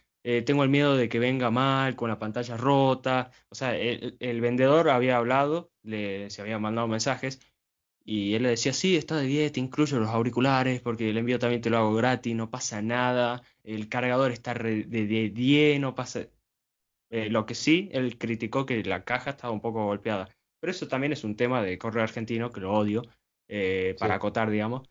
tengo 0.45 0.65
el 0.65 0.71
miedo 0.71 0.97
de 0.97 1.09
que 1.09 1.21
venga 1.21 1.53
mal, 1.53 1.95
con 1.95 2.11
la 2.11 2.19
pantalla 2.19 2.57
rota. 2.57 3.31
O 3.49 3.55
sea, 3.55 3.77
el, 3.77 4.17
el 4.19 4.41
vendedor 4.41 4.91
había 4.91 5.19
hablado, 5.19 5.71
le, 5.85 6.31
se 6.31 6.43
había 6.43 6.59
mandado 6.59 6.89
mensajes, 6.89 7.41
y 8.05 8.35
él 8.35 8.45
le 8.45 8.51
decía, 8.51 8.73
sí, 8.73 8.97
está 8.97 9.17
de 9.17 9.27
10, 9.27 9.53
te 9.53 9.61
incluyo 9.61 9.99
los 9.99 10.09
auriculares, 10.11 10.81
porque 10.81 11.11
el 11.11 11.19
envío 11.19 11.39
también 11.41 11.61
te 11.61 11.71
lo 11.71 11.79
hago 11.79 11.95
gratis, 11.95 12.35
no 12.37 12.51
pasa 12.51 12.81
nada. 12.81 13.43
El 13.67 13.89
cargador 13.91 14.33
está 14.33 14.55
de, 14.55 14.85
de 14.85 15.31
10, 15.31 15.81
no 15.81 15.95
pasa... 15.95 16.29
Eh, 17.11 17.31
lo 17.31 17.47
que 17.47 17.55
sí, 17.55 17.89
él 17.93 18.19
criticó 18.19 18.67
que 18.67 18.83
la 18.85 19.05
caja 19.05 19.31
estaba 19.31 19.53
un 19.53 19.61
poco 19.61 19.85
golpeada. 19.87 20.29
Pero 20.61 20.71
eso 20.73 20.89
también 20.89 21.13
es 21.13 21.25
un 21.25 21.37
tema 21.37 21.63
de 21.63 21.79
correo 21.79 22.03
argentino, 22.03 22.51
que 22.51 22.61
lo 22.61 22.73
odio, 22.75 23.03
eh, 23.49 23.97
para 24.01 24.15
Sí, 24.15 24.17
acotar, 24.17 24.51
digamos. 24.51 24.89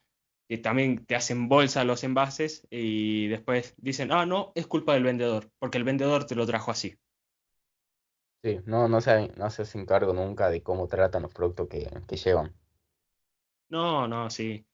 Que 0.50 0.58
también 0.60 1.06
te 1.06 1.16
hacen 1.16 1.50
bolsa 1.50 1.84
los 1.86 2.04
envases 2.04 2.68
y 2.70 3.28
después 3.28 3.76
dicen, 3.78 4.12
ah, 4.12 4.26
no, 4.26 4.52
es 4.56 4.68
culpa 4.68 4.94
del 4.94 5.04
vendedor, 5.04 5.52
porque 5.60 5.78
el 5.80 5.84
vendedor 5.86 6.26
te 6.26 6.36
lo 6.36 6.46
trajo 6.46 6.72
así. 6.72 6.98
sí, 8.44 8.60
no, 8.66 8.88
no 8.88 9.02
se, 9.02 9.28
no 9.36 9.50
se 9.50 9.64
hacen 9.64 9.86
cargo 9.86 10.14
nunca 10.14 10.50
de 10.50 10.64
cómo 10.64 10.88
tratan 10.88 11.24
los 11.24 11.34
productos 11.34 11.68
que, 11.68 11.90
que 12.08 12.16
llevan. 12.18 12.56
No, 13.70 14.08
no, 14.08 14.30
sí. 14.30 14.66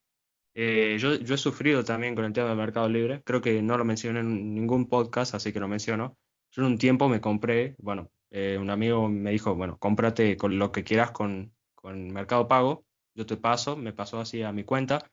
Eh, 0.53 0.97
yo, 0.99 1.13
he 1.13 1.37
sufrido 1.37 1.83
también 1.83 2.13
con 2.15 2.25
el 2.25 2.33
tema 2.33 2.49
del 2.49 2.57
Mercado 2.57 2.89
Libre. 2.89 3.21
Creo 3.23 3.41
que 3.41 3.61
no 3.61 3.77
lo 3.77 3.85
mencioné 3.85 4.19
en 4.19 4.53
ningún 4.53 4.87
podcast, 4.87 5.33
así 5.35 5.53
que 5.53 5.59
lo 5.59 5.67
menciono. 5.67 6.17
Yo 6.51 6.61
en 6.63 6.67
un 6.73 6.77
tiempo 6.77 7.07
me 7.07 7.21
compré, 7.21 7.75
bueno, 7.79 8.11
eh, 8.31 8.57
un 8.59 8.69
amigo 8.69 9.07
me 9.07 9.31
dijo, 9.31 9.55
bueno, 9.55 9.77
cómprate 9.77 10.35
con 10.37 10.59
lo 10.59 10.71
que 10.71 10.83
quieras 10.83 11.11
con, 11.11 11.53
con 11.75 12.11
Mercado 12.11 12.47
Pago. 12.47 12.85
Yo 13.15 13.25
te 13.25 13.37
paso, 13.37 13.77
me 13.77 13.93
pasó 13.93 14.19
así 14.19 14.41
a 14.43 14.51
mi 14.51 14.63
cuenta. 14.63 15.09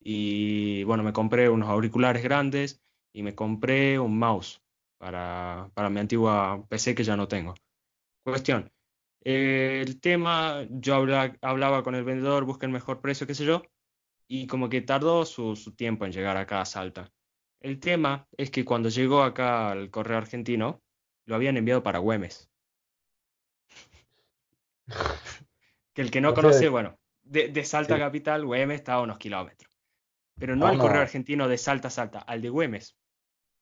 Y 0.00 0.82
bueno, 0.84 1.02
me 1.02 1.12
compré 1.12 1.48
unos 1.48 1.68
auriculares 1.68 2.22
grandes 2.22 2.82
y 3.12 3.22
me 3.22 3.34
compré 3.34 3.98
un 3.98 4.18
mouse 4.18 4.62
para, 4.98 5.70
para 5.74 5.90
mi 5.90 6.00
antigua 6.00 6.64
PC 6.68 6.94
que 6.94 7.04
ya 7.04 7.16
no 7.16 7.28
tengo. 7.28 7.54
Cuestión. 8.24 8.70
eh, 9.24 9.82
el 9.86 10.00
tema, 10.00 10.66
yo 10.70 10.94
habla- 10.94 11.36
hablaba 11.42 11.82
con 11.82 11.94
el 11.94 12.04
vendedor, 12.04 12.44
busqué 12.44 12.66
el 12.66 12.72
mejor 12.72 13.00
precio, 13.00 13.26
qué 13.26 13.34
sé 13.34 13.44
yo 13.44 13.62
y 14.32 14.46
como 14.46 14.68
que 14.68 14.80
tardó 14.80 15.26
su, 15.26 15.56
su 15.56 15.74
tiempo 15.74 16.06
en 16.06 16.12
llegar 16.12 16.36
acá 16.36 16.60
a 16.60 16.64
Salta. 16.64 17.12
El 17.60 17.80
tema 17.80 18.28
es 18.36 18.52
que 18.52 18.64
cuando 18.64 18.88
llegó 18.88 19.24
acá 19.24 19.72
al 19.72 19.90
correo 19.90 20.18
argentino, 20.18 20.80
lo 21.26 21.34
habían 21.34 21.56
enviado 21.56 21.82
para 21.82 21.98
Güemes. 21.98 22.48
que 25.92 26.02
el 26.02 26.12
que 26.12 26.20
no 26.20 26.32
conoce, 26.32 26.68
bueno, 26.68 26.96
de, 27.24 27.64
Salta 27.64 27.98
Capital, 27.98 28.46
Güemes 28.46 28.76
está 28.76 28.94
a 28.94 29.00
unos 29.00 29.18
kilómetros. 29.18 29.68
Pero 30.38 30.54
no 30.54 30.68
al 30.68 30.78
correo 30.78 31.02
argentino 31.02 31.48
de 31.48 31.58
Salta 31.58 31.90
Salta, 31.90 32.20
al 32.20 32.40
de 32.40 32.50
Güemes. 32.50 32.96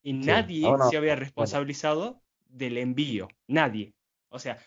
Y 0.02 0.12
nadie 0.12 0.70
se 0.90 0.98
había 0.98 1.16
responsabilizado 1.16 2.20
del 2.46 2.76
envío. 2.76 3.28
Nadie. 3.46 3.94
O 4.28 4.38
sea, 4.38 4.58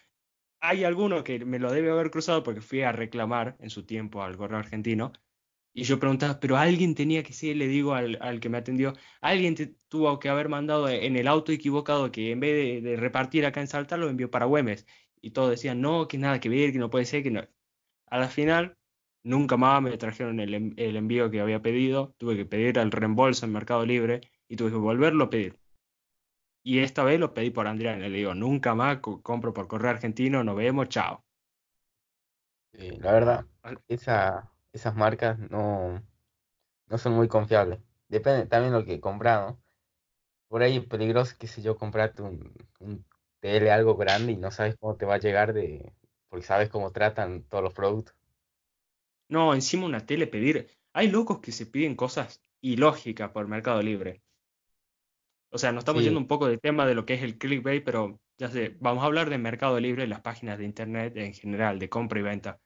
hay 0.61 0.83
alguno 0.83 1.23
que 1.23 1.45
me 1.45 1.59
lo 1.59 1.71
debe 1.71 1.91
haber 1.91 2.09
cruzado 2.09 2.41
porque 2.41 2.61
fui 2.61 2.81
a 2.81 2.91
reclamar 2.91 3.55
en 3.59 3.69
su 3.69 3.85
tiempo 3.85 4.23
al 4.23 4.35
correo 4.35 4.57
argentino. 4.57 5.13
Y 5.73 5.83
yo 5.83 5.99
preguntaba, 5.99 6.39
pero 6.39 6.57
alguien 6.57 6.95
tenía 6.95 7.23
que 7.23 7.33
ser, 7.33 7.55
le 7.55 7.67
digo 7.67 7.93
al, 7.93 8.39
que 8.41 8.49
me 8.49 8.57
atendió, 8.57 8.93
alguien 9.21 9.55
tuvo 9.87 10.19
que 10.19 10.27
haber 10.29 10.49
mandado 10.49 10.89
en 10.89 11.15
el 11.15 11.27
auto 11.27 11.51
equivocado 11.53 12.11
que 12.11 12.31
en 12.31 12.39
vez 12.41 12.83
de, 12.83 12.97
repartir 12.97 13.45
acá 13.45 13.61
en 13.61 13.67
Salta 13.67 13.95
lo 13.97 14.09
envió 14.09 14.29
para 14.29 14.45
Güemes. 14.45 14.85
Y 15.21 15.31
todos 15.31 15.49
decían, 15.51 15.81
no, 15.81 16.07
que 16.07 16.17
nada 16.17 16.39
que 16.39 16.49
ver, 16.49 16.71
que 16.73 16.79
no 16.79 16.89
puede 16.89 17.05
ser, 17.05 17.23
que 17.23 17.31
no. 17.31 17.47
A 18.07 18.19
la 18.19 18.27
final, 18.27 18.77
nunca 19.23 19.57
más 19.57 19.81
me 19.81 19.97
trajeron 19.97 20.39
el, 20.39 20.73
el 20.77 20.95
envío 20.97 21.31
que 21.31 21.41
había 21.41 21.61
pedido. 21.61 22.15
Tuve 22.17 22.35
que 22.35 22.45
pedir 22.45 22.77
el 22.77 22.91
reembolso 22.91 23.45
en 23.45 23.53
Mercado 23.53 23.85
Libre 23.85 24.21
y 24.49 24.57
tuve 24.57 24.71
que 24.71 24.77
volverlo 24.77 25.25
a 25.25 25.29
pedir. 25.29 25.57
Y 26.63 26.79
esta 26.79 27.03
vez 27.03 27.19
lo 27.19 27.33
pedí 27.33 27.49
por 27.51 27.67
Andrea. 27.67 27.97
Le 27.97 28.09
digo, 28.09 28.35
nunca 28.35 28.75
más 28.75 28.99
compro 28.99 29.53
por 29.53 29.67
correo 29.67 29.91
argentino, 29.91 30.43
nos 30.43 30.55
vemos, 30.55 30.89
chao. 30.89 31.23
Sí, 32.73 32.91
la 32.99 33.11
verdad, 33.11 33.45
esa, 33.87 34.50
esas 34.73 34.95
marcas 34.95 35.37
no, 35.39 36.03
no 36.87 36.97
son 36.97 37.13
muy 37.13 37.27
confiables. 37.27 37.79
Depende 38.07 38.45
también 38.47 38.73
de 38.73 38.79
lo 38.79 38.85
que 38.85 38.99
comprado. 38.99 39.59
Por 40.47 40.63
ahí 40.63 40.77
es 40.77 40.85
peligroso, 40.85 41.35
qué 41.39 41.47
sé 41.47 41.61
yo, 41.61 41.77
comprarte 41.77 42.21
un, 42.21 42.53
un 42.79 43.05
TL 43.39 43.69
algo 43.69 43.95
grande 43.95 44.33
y 44.33 44.37
no 44.37 44.51
sabes 44.51 44.75
cómo 44.77 44.95
te 44.95 45.05
va 45.05 45.15
a 45.15 45.19
llegar 45.19 45.53
de, 45.53 45.93
porque 46.29 46.45
sabes 46.45 46.69
cómo 46.69 46.91
tratan 46.91 47.43
todos 47.43 47.63
los 47.63 47.73
productos. 47.73 48.15
No, 49.29 49.53
encima 49.53 49.85
una 49.85 50.05
tele 50.05 50.27
pedir. 50.27 50.69
Hay 50.93 51.09
locos 51.09 51.39
que 51.39 51.51
se 51.51 51.65
piden 51.65 51.95
cosas 51.95 52.41
ilógicas 52.61 53.31
por 53.31 53.47
Mercado 53.47 53.81
Libre. 53.81 54.21
O 55.49 55.57
sea, 55.57 55.71
nos 55.71 55.81
estamos 55.81 56.03
yendo 56.03 56.19
un 56.19 56.27
poco 56.27 56.47
del 56.47 56.61
tema 56.61 56.85
de 56.85 56.95
lo 56.95 57.05
que 57.05 57.13
es 57.13 57.23
el 57.23 57.37
clickbait, 57.37 57.83
pero 57.83 58.19
ya 58.37 58.49
sé, 58.49 58.77
vamos 58.79 59.03
a 59.03 59.07
hablar 59.07 59.29
de 59.29 59.37
Mercado 59.37 59.79
Libre, 59.79 60.07
las 60.07 60.21
páginas 60.21 60.57
de 60.57 60.65
Internet 60.65 61.15
en 61.17 61.33
general, 61.33 61.79
de 61.79 61.89
compra 61.89 62.19
y 62.19 62.23
venta. 62.23 62.59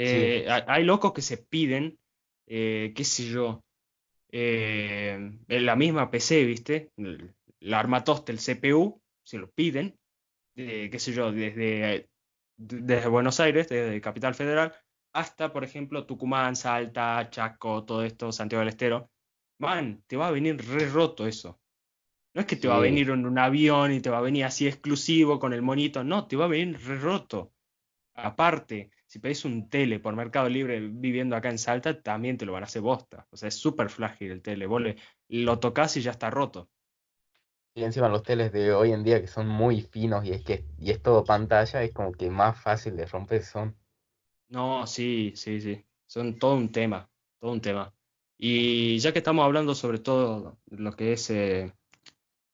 Eh, 0.00 0.46
hay 0.48 0.84
locos 0.84 1.12
que 1.12 1.22
se 1.22 1.38
piden, 1.38 1.98
eh, 2.46 2.92
qué 2.94 3.02
sé 3.02 3.24
yo, 3.24 3.64
eh, 4.30 5.18
en 5.48 5.66
la 5.66 5.74
misma 5.74 6.08
PC, 6.08 6.44
¿viste? 6.44 6.92
La 7.58 7.80
armatoste, 7.80 8.30
el 8.30 8.38
CPU, 8.38 9.02
se 9.24 9.38
lo 9.38 9.50
piden, 9.50 9.98
qué 10.54 10.96
sé 11.00 11.12
yo, 11.12 11.32
desde, 11.32 12.08
desde 12.56 13.08
Buenos 13.08 13.40
Aires, 13.40 13.68
desde 13.68 14.00
Capital 14.00 14.36
Federal, 14.36 14.72
hasta, 15.12 15.52
por 15.52 15.64
ejemplo, 15.64 16.06
Tucumán, 16.06 16.54
Salta, 16.54 17.28
Chaco, 17.28 17.84
todo 17.84 18.04
esto, 18.04 18.30
Santiago 18.30 18.60
del 18.60 18.68
Estero. 18.68 19.10
Man, 19.58 20.04
te 20.06 20.16
va 20.16 20.28
a 20.28 20.30
venir 20.30 20.64
re 20.64 20.88
roto 20.88 21.26
eso. 21.26 21.60
No 22.34 22.42
es 22.42 22.46
que 22.46 22.54
te 22.54 22.68
va 22.68 22.76
a 22.76 22.80
venir 22.80 23.10
en 23.10 23.26
un 23.26 23.36
avión 23.36 23.90
y 23.90 24.00
te 24.00 24.10
va 24.10 24.18
a 24.18 24.22
venir 24.22 24.44
así 24.44 24.68
exclusivo 24.68 25.40
con 25.40 25.52
el 25.52 25.62
monito, 25.62 26.04
no, 26.04 26.28
te 26.28 26.36
va 26.36 26.44
a 26.44 26.48
venir 26.48 26.78
re 26.86 26.98
roto. 26.98 27.52
Aparte, 28.14 28.90
si 29.08 29.20
pedís 29.20 29.46
un 29.46 29.70
tele 29.70 30.00
por 30.00 30.14
Mercado 30.14 30.50
Libre 30.50 30.80
viviendo 30.80 31.34
acá 31.34 31.48
en 31.48 31.56
Salta, 31.56 32.02
también 32.02 32.36
te 32.36 32.44
lo 32.44 32.52
van 32.52 32.62
a 32.62 32.66
hacer 32.66 32.82
bosta. 32.82 33.26
O 33.30 33.38
sea, 33.38 33.48
es 33.48 33.54
súper 33.54 33.88
frágil 33.88 34.30
el 34.30 34.42
tele. 34.42 34.66
Vos 34.66 34.82
lo 35.28 35.58
tocas 35.58 35.96
y 35.96 36.02
ya 36.02 36.10
está 36.10 36.28
roto. 36.28 36.68
Y 37.74 37.84
encima 37.84 38.10
los 38.10 38.22
teles 38.22 38.52
de 38.52 38.74
hoy 38.74 38.92
en 38.92 39.02
día 39.04 39.20
que 39.20 39.26
son 39.26 39.48
muy 39.48 39.80
finos 39.80 40.26
y 40.26 40.32
es 40.32 40.44
que 40.44 40.66
y 40.78 40.90
es 40.90 41.00
todo 41.00 41.24
pantalla, 41.24 41.82
es 41.82 41.92
como 41.92 42.12
que 42.12 42.28
más 42.28 42.60
fácil 42.60 42.96
de 42.96 43.06
romper 43.06 43.42
son. 43.44 43.74
No, 44.48 44.86
sí, 44.86 45.32
sí, 45.36 45.60
sí. 45.60 45.82
Son 46.06 46.38
todo 46.38 46.56
un 46.56 46.70
tema, 46.70 47.08
todo 47.40 47.52
un 47.52 47.62
tema. 47.62 47.94
Y 48.36 48.98
ya 48.98 49.12
que 49.12 49.20
estamos 49.20 49.42
hablando 49.42 49.74
sobre 49.74 50.00
todo 50.00 50.58
lo 50.66 50.92
que 50.92 51.12
es 51.14 51.30
eh, 51.30 51.72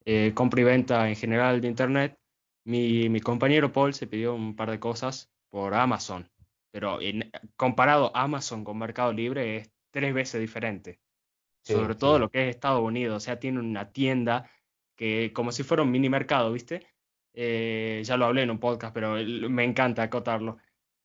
eh, 0.05 0.33
compra 0.35 0.61
y 0.61 0.65
venta 0.65 1.09
en 1.09 1.17
general 1.17 1.61
de 1.61 1.67
Internet, 1.69 2.17
mi, 2.65 3.09
mi, 3.09 3.21
compañero 3.21 3.73
Paul 3.73 3.93
se 3.93 4.07
pidió 4.07 4.35
un 4.35 4.55
par 4.55 4.71
de 4.71 4.79
cosas 4.79 5.31
por 5.51 5.75
Amazon, 5.75 6.31
pero 6.75 7.01
en, 7.01 7.31
comparado 7.55 8.11
Amazon 8.17 8.65
con 8.65 8.79
Mercado 8.79 9.13
Libre 9.13 9.59
es 9.59 9.71
tres 9.93 10.13
veces 10.13 10.41
diferente. 10.41 10.99
Sobre 11.63 11.95
todo 11.95 12.19
lo 12.19 12.29
que 12.29 12.43
es 12.43 12.57
Estados 12.57 12.83
Unidos, 12.83 13.17
o 13.17 13.21
sea, 13.21 13.39
tiene 13.39 13.61
una 13.61 13.93
tienda 13.93 14.51
que 14.97 15.33
como 15.33 15.53
si 15.53 15.63
fuera 15.63 15.85
un 15.85 15.93
mini 15.93 16.09
mercado, 16.09 16.51
¿viste? 16.51 16.85
Eh, 17.33 18.03
ya 18.05 18.17
lo 18.17 18.25
hablé 18.25 18.43
en 18.43 18.51
un 18.51 18.59
podcast, 18.59 18.93
pero 18.93 19.15
me 19.49 19.63
encanta 19.63 20.03
acotarlo 20.03 20.59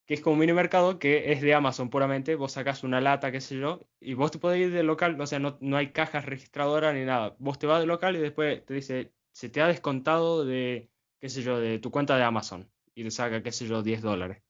que 0.08 0.15
es 0.15 0.21
como 0.21 0.34
un 0.34 0.39
mini 0.39 0.53
mercado 0.53 0.97
que 0.97 1.32
es 1.34 1.41
de 1.41 1.53
Amazon 1.53 1.91
puramente, 1.91 2.34
vos 2.34 2.53
sacás 2.53 2.84
una 2.84 2.99
lata, 2.99 3.32
qué 3.32 3.39
sé 3.39 3.60
yo, 3.60 3.88
y 3.99 4.15
vos 4.15 4.32
te 4.32 4.39
podés 4.39 4.62
ir 4.62 4.73
del 4.73 4.88
local, 4.88 5.21
o 5.21 5.27
sea, 5.27 5.38
no, 5.38 5.60
no 5.62 5.77
hay 5.77 5.91
cajas 5.91 6.25
registradoras 6.25 6.95
ni 6.95 7.05
nada, 7.05 7.36
vos 7.38 7.60
te 7.60 7.67
vas 7.67 7.79
del 7.79 7.89
local 7.89 8.15
y 8.15 8.19
después 8.19 8.65
te 8.65 8.73
dice, 8.73 9.13
se 9.32 9.49
te 9.49 9.62
ha 9.62 9.67
descontado 9.67 10.45
de, 10.45 10.89
qué 11.19 11.29
sé 11.29 11.43
yo, 11.43 11.60
de 11.60 11.77
tu 11.77 11.91
cuenta 11.91 12.17
de 12.17 12.23
Amazon, 12.23 12.71
y 12.95 13.03
te 13.03 13.12
saca, 13.12 13.43
qué 13.43 13.51
sé 13.51 13.67
yo, 13.67 13.84
10 13.84 14.01
dólares. 14.01 14.41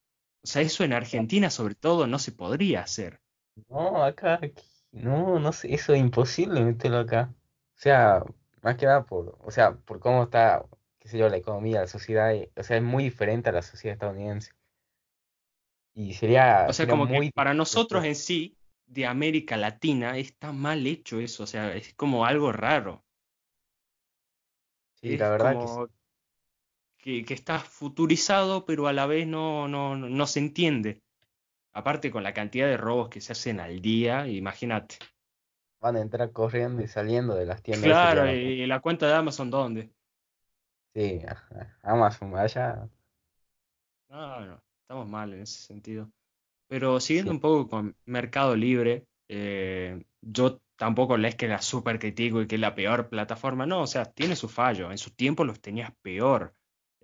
O 0.43 0.47
sea, 0.47 0.61
eso 0.61 0.83
en 0.83 0.93
Argentina 0.93 1.49
sobre 1.49 1.75
todo 1.75 2.07
no 2.07 2.19
se 2.19 2.31
podría 2.31 2.81
hacer. 2.81 3.19
No, 3.67 4.03
acá, 4.03 4.39
no, 4.91 5.39
no 5.39 5.51
sé, 5.51 5.73
eso 5.73 5.93
es 5.93 5.99
imposible 5.99 6.61
meterlo 6.61 6.99
acá. 6.99 7.33
O 7.75 7.81
sea, 7.81 8.23
más 8.61 8.77
que 8.77 8.85
nada 8.85 9.03
por, 9.05 9.37
o 9.41 9.51
sea, 9.51 9.73
por 9.73 9.99
cómo 9.99 10.23
está, 10.23 10.65
qué 10.97 11.09
sé 11.09 11.17
yo, 11.17 11.29
la 11.29 11.37
economía, 11.37 11.81
la 11.81 11.87
sociedad, 11.87 12.33
o 12.55 12.63
sea, 12.63 12.77
es 12.77 12.83
muy 12.83 13.03
diferente 13.03 13.49
a 13.49 13.53
la 13.53 13.61
sociedad 13.61 13.93
estadounidense. 13.93 14.51
Y 15.93 16.13
sería. 16.13 16.65
O 16.69 16.73
sea, 16.73 16.87
como 16.87 17.07
que 17.07 17.31
para 17.33 17.53
nosotros 17.53 18.05
en 18.05 18.15
sí, 18.15 18.55
de 18.85 19.05
América 19.05 19.57
Latina, 19.57 20.17
está 20.17 20.51
mal 20.51 20.85
hecho 20.87 21.19
eso. 21.19 21.43
O 21.43 21.47
sea, 21.47 21.75
es 21.75 21.93
como 21.93 22.25
algo 22.25 22.51
raro. 22.51 23.03
Sí, 24.95 25.17
la 25.17 25.29
verdad 25.29 25.59
que, 25.59 25.93
que, 26.99 27.25
está 27.29 27.59
futurizado, 27.59 28.65
pero 28.65 28.87
a 28.87 28.93
la 28.93 29.05
vez 29.05 29.27
no, 29.27 29.67
no, 29.67 29.95
no 29.95 30.27
se 30.27 30.39
entiende. 30.39 31.01
Aparte 31.73 32.11
con 32.11 32.23
la 32.23 32.33
cantidad 32.33 32.67
de 32.67 32.77
robos 32.77 33.09
que 33.09 33.21
se 33.21 33.31
hacen 33.31 33.59
al 33.59 33.81
día, 33.81 34.27
imagínate. 34.27 34.97
Van 35.79 35.95
a 35.95 36.01
entrar 36.01 36.31
corriendo 36.31 36.81
y 36.81 36.87
saliendo 36.87 37.35
de 37.35 37.45
las 37.45 37.61
tiendas. 37.61 37.85
Claro, 37.85 38.29
y 38.29 38.65
la 38.65 38.81
cuenta 38.81 39.07
de 39.07 39.13
Amazon, 39.13 39.49
¿dónde? 39.49 39.89
Sí, 40.93 41.21
Amazon, 41.83 42.35
allá. 42.35 42.89
No, 44.09 44.45
no 44.45 44.69
estamos 44.89 45.07
mal 45.07 45.33
en 45.33 45.41
ese 45.41 45.61
sentido. 45.61 46.09
Pero 46.67 46.99
siguiendo 46.99 47.31
un 47.31 47.39
poco 47.39 47.69
con 47.69 47.95
Mercado 48.05 48.55
Libre, 48.55 49.05
eh, 49.27 50.03
yo 50.21 50.59
tampoco 50.75 51.15
es 51.15 51.35
que 51.35 51.47
la 51.47 51.61
super 51.61 51.99
critico 51.99 52.41
y 52.41 52.47
que 52.47 52.55
es 52.55 52.61
la 52.61 52.73
peor 52.73 53.07
plataforma, 53.07 53.67
no, 53.67 53.81
o 53.81 53.87
sea, 53.87 54.05
tiene 54.05 54.35
su 54.35 54.49
fallo, 54.49 54.91
en 54.91 54.97
su 54.97 55.11
tiempo 55.11 55.43
los 55.43 55.61
tenías 55.61 55.91
peor. 56.01 56.55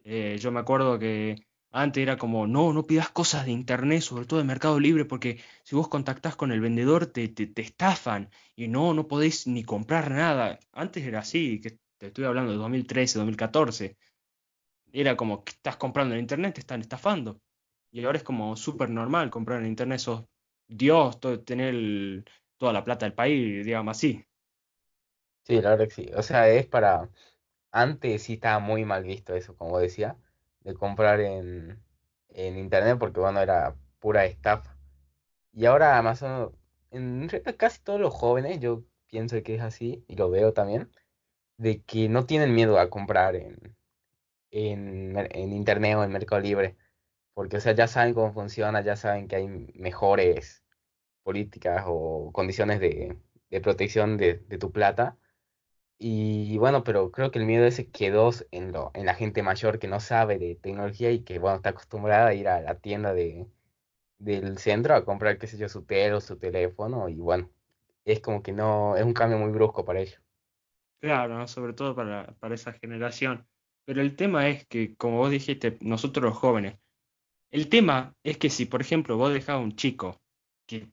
Eh, 0.06 0.38
yo 0.40 0.52
me 0.52 0.60
acuerdo 0.60 1.00
que 1.00 1.36
antes 1.72 2.02
era 2.02 2.16
como, 2.18 2.48
no, 2.48 2.72
no 2.74 2.84
pidas 2.84 3.10
cosas 3.10 3.46
de 3.46 3.52
internet, 3.52 4.02
sobre 4.02 4.26
todo 4.26 4.40
de 4.40 4.46
Mercado 4.46 4.80
Libre, 4.80 5.04
porque 5.06 5.42
si 5.64 5.76
vos 5.76 5.90
contactás 5.90 6.36
con 6.36 6.52
el 6.52 6.62
vendedor 6.62 7.08
te, 7.08 7.28
te, 7.28 7.62
estafan 7.62 8.30
y 8.56 8.68
no, 8.68 8.94
no 8.94 9.08
podéis 9.08 9.48
ni 9.48 9.64
comprar 9.64 10.12
nada. 10.12 10.60
Antes 10.72 11.04
era 11.06 11.20
así, 11.20 11.60
que 11.60 11.80
te 11.98 12.08
estoy 12.08 12.26
hablando 12.26 12.52
de 12.52 12.58
2013, 12.60 13.18
2014. 13.18 13.98
Era 14.94 15.18
como 15.18 15.44
que 15.44 15.52
estás 15.52 15.78
comprando 15.78 16.14
en 16.16 16.22
internet, 16.22 16.54
te 16.56 16.62
están 16.62 16.82
estafando. 16.82 17.42
Y 17.92 18.06
ahora 18.06 18.20
es 18.20 18.24
como 18.24 18.56
súper 18.56 18.90
normal 18.90 19.30
comprar 19.32 19.62
en 19.62 19.68
internet, 19.68 20.00
sos 20.00 20.26
Dios, 20.68 21.20
tener 21.46 22.24
toda 22.58 22.74
la 22.74 22.84
plata 22.84 23.06
del 23.06 23.14
país, 23.14 23.66
digamos 23.66 23.98
así. 23.98 24.24
Sí, 25.44 25.62
la 25.62 25.72
verdad 25.72 25.86
que 25.88 25.96
sí. 25.96 26.10
O 26.16 26.24
sea, 26.24 26.50
es 26.50 26.68
para... 26.68 27.10
Antes 27.76 28.24
sí 28.24 28.34
estaba 28.36 28.60
muy 28.60 28.86
mal 28.86 29.04
visto 29.04 29.36
eso, 29.36 29.56
como 29.56 29.80
decía, 29.80 30.18
de 30.62 30.74
comprar 30.76 31.20
en, 31.22 31.84
en 32.30 32.58
internet 32.58 32.98
porque, 33.00 33.20
bueno, 33.20 33.42
era 33.42 33.76
pura 34.00 34.26
estafa. 34.26 34.78
Y 35.54 35.66
ahora 35.66 35.98
Amazon, 35.98 36.56
en 36.92 37.30
casi 37.58 37.82
todos 37.82 38.00
los 38.02 38.14
jóvenes, 38.14 38.60
yo 38.60 38.84
pienso 39.08 39.42
que 39.44 39.56
es 39.56 39.62
así, 39.62 40.06
y 40.08 40.16
lo 40.16 40.30
veo 40.30 40.54
también, 40.54 40.92
de 41.58 41.82
que 41.84 42.10
no 42.10 42.26
tienen 42.26 42.56
miedo 42.56 42.80
a 42.80 42.90
comprar 42.90 43.36
en, 43.36 43.78
en, 44.52 45.18
en 45.32 45.54
internet 45.54 45.96
o 45.98 46.04
en 46.04 46.12
Mercado 46.12 46.42
Libre 46.42 46.78
porque, 47.36 47.58
o 47.58 47.62
sea, 47.62 47.74
ya 47.74 47.88
saben 47.88 48.14
cómo 48.16 48.34
funciona, 48.34 48.82
ya 48.82 48.96
saben 48.96 49.28
que 49.28 49.36
hay 49.38 49.48
mejores 49.76 50.64
políticas 51.24 51.86
o 51.88 52.32
condiciones 52.34 52.80
de, 52.80 53.18
protección 53.62 54.18
de, 54.18 54.36
tu 54.60 54.72
plata. 54.72 55.18
Y 55.98 56.58
bueno, 56.58 56.84
pero 56.84 57.12
creo 57.12 57.32
que 57.32 57.40
el 57.40 57.46
miedo 57.46 57.66
ese 57.66 57.90
quedó 57.90 58.32
en, 58.52 58.72
lo, 58.72 58.92
en 58.94 59.06
la 59.06 59.16
gente 59.16 59.44
mayor 59.44 59.80
que 59.80 59.88
no 59.88 60.00
sabe 60.00 60.38
de 60.38 60.56
tecnología 60.56 61.12
y 61.12 61.24
que, 61.24 61.40
bueno, 61.40 61.58
está 61.58 61.70
acostumbrada 61.70 62.28
a 62.28 62.34
ir 62.34 62.48
a 62.50 62.62
la 62.62 62.76
tienda 62.80 63.14
de, 63.14 63.48
del 64.20 64.58
centro 64.58 64.96
a 64.96 65.06
comprar, 65.06 65.38
qué 65.38 65.48
sé 65.48 65.58
yo, 65.58 65.70
su 65.70 65.84
tele 65.86 66.16
o 66.16 66.22
su 66.22 66.38
teléfono. 66.38 67.08
Y 67.10 67.16
bueno, 67.16 67.50
es 68.04 68.20
como 68.20 68.44
que 68.44 68.52
no, 68.52 68.98
es 68.98 69.04
un 69.04 69.14
cambio 69.14 69.38
muy 69.38 69.52
brusco 69.52 69.86
para 69.86 70.02
ellos. 70.02 70.22
Claro, 71.00 71.48
sobre 71.48 71.74
todo 71.74 71.96
para, 71.96 72.36
para 72.40 72.56
esa 72.56 72.74
generación. 72.74 73.48
Pero 73.86 74.02
el 74.02 74.16
tema 74.16 74.50
es 74.50 74.66
que, 74.68 74.96
como 74.96 75.18
vos 75.18 75.32
dijiste, 75.32 75.78
nosotros 75.80 76.26
los 76.26 76.38
jóvenes, 76.38 76.78
el 77.52 77.70
tema 77.70 78.16
es 78.24 78.38
que 78.38 78.50
si, 78.50 78.66
por 78.66 78.82
ejemplo, 78.82 79.18
vos 79.18 79.34
dejás 79.34 79.56
a 79.56 79.60
un 79.60 79.76
chico 79.76 80.20
que 80.68 80.90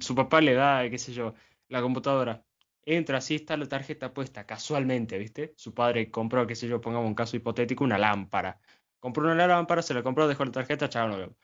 su 0.00 0.14
papá 0.14 0.40
le 0.40 0.54
da, 0.54 0.88
qué 0.88 0.98
sé 0.98 1.12
yo, 1.12 1.34
la 1.68 1.82
computadora, 1.82 2.42
entra, 2.84 3.18
así 3.18 3.36
está 3.36 3.56
la 3.56 3.66
tarjeta 3.66 4.12
puesta 4.12 4.46
casualmente, 4.46 5.18
¿viste? 5.18 5.54
Su 5.56 5.74
padre 5.74 6.10
compró, 6.10 6.46
qué 6.46 6.54
sé 6.54 6.68
yo, 6.68 6.80
pongamos 6.80 7.08
un 7.08 7.14
caso 7.14 7.36
hipotético, 7.36 7.84
una 7.84 7.98
lámpara. 7.98 8.60
Compró 9.00 9.24
una 9.24 9.46
lámpara, 9.46 9.82
se 9.82 9.94
la 9.94 10.02
compró, 10.02 10.28
dejó 10.28 10.44
la 10.44 10.52
tarjeta, 10.52 10.88
chao, 10.88 11.08
no 11.08 11.18
vemos. 11.18 11.36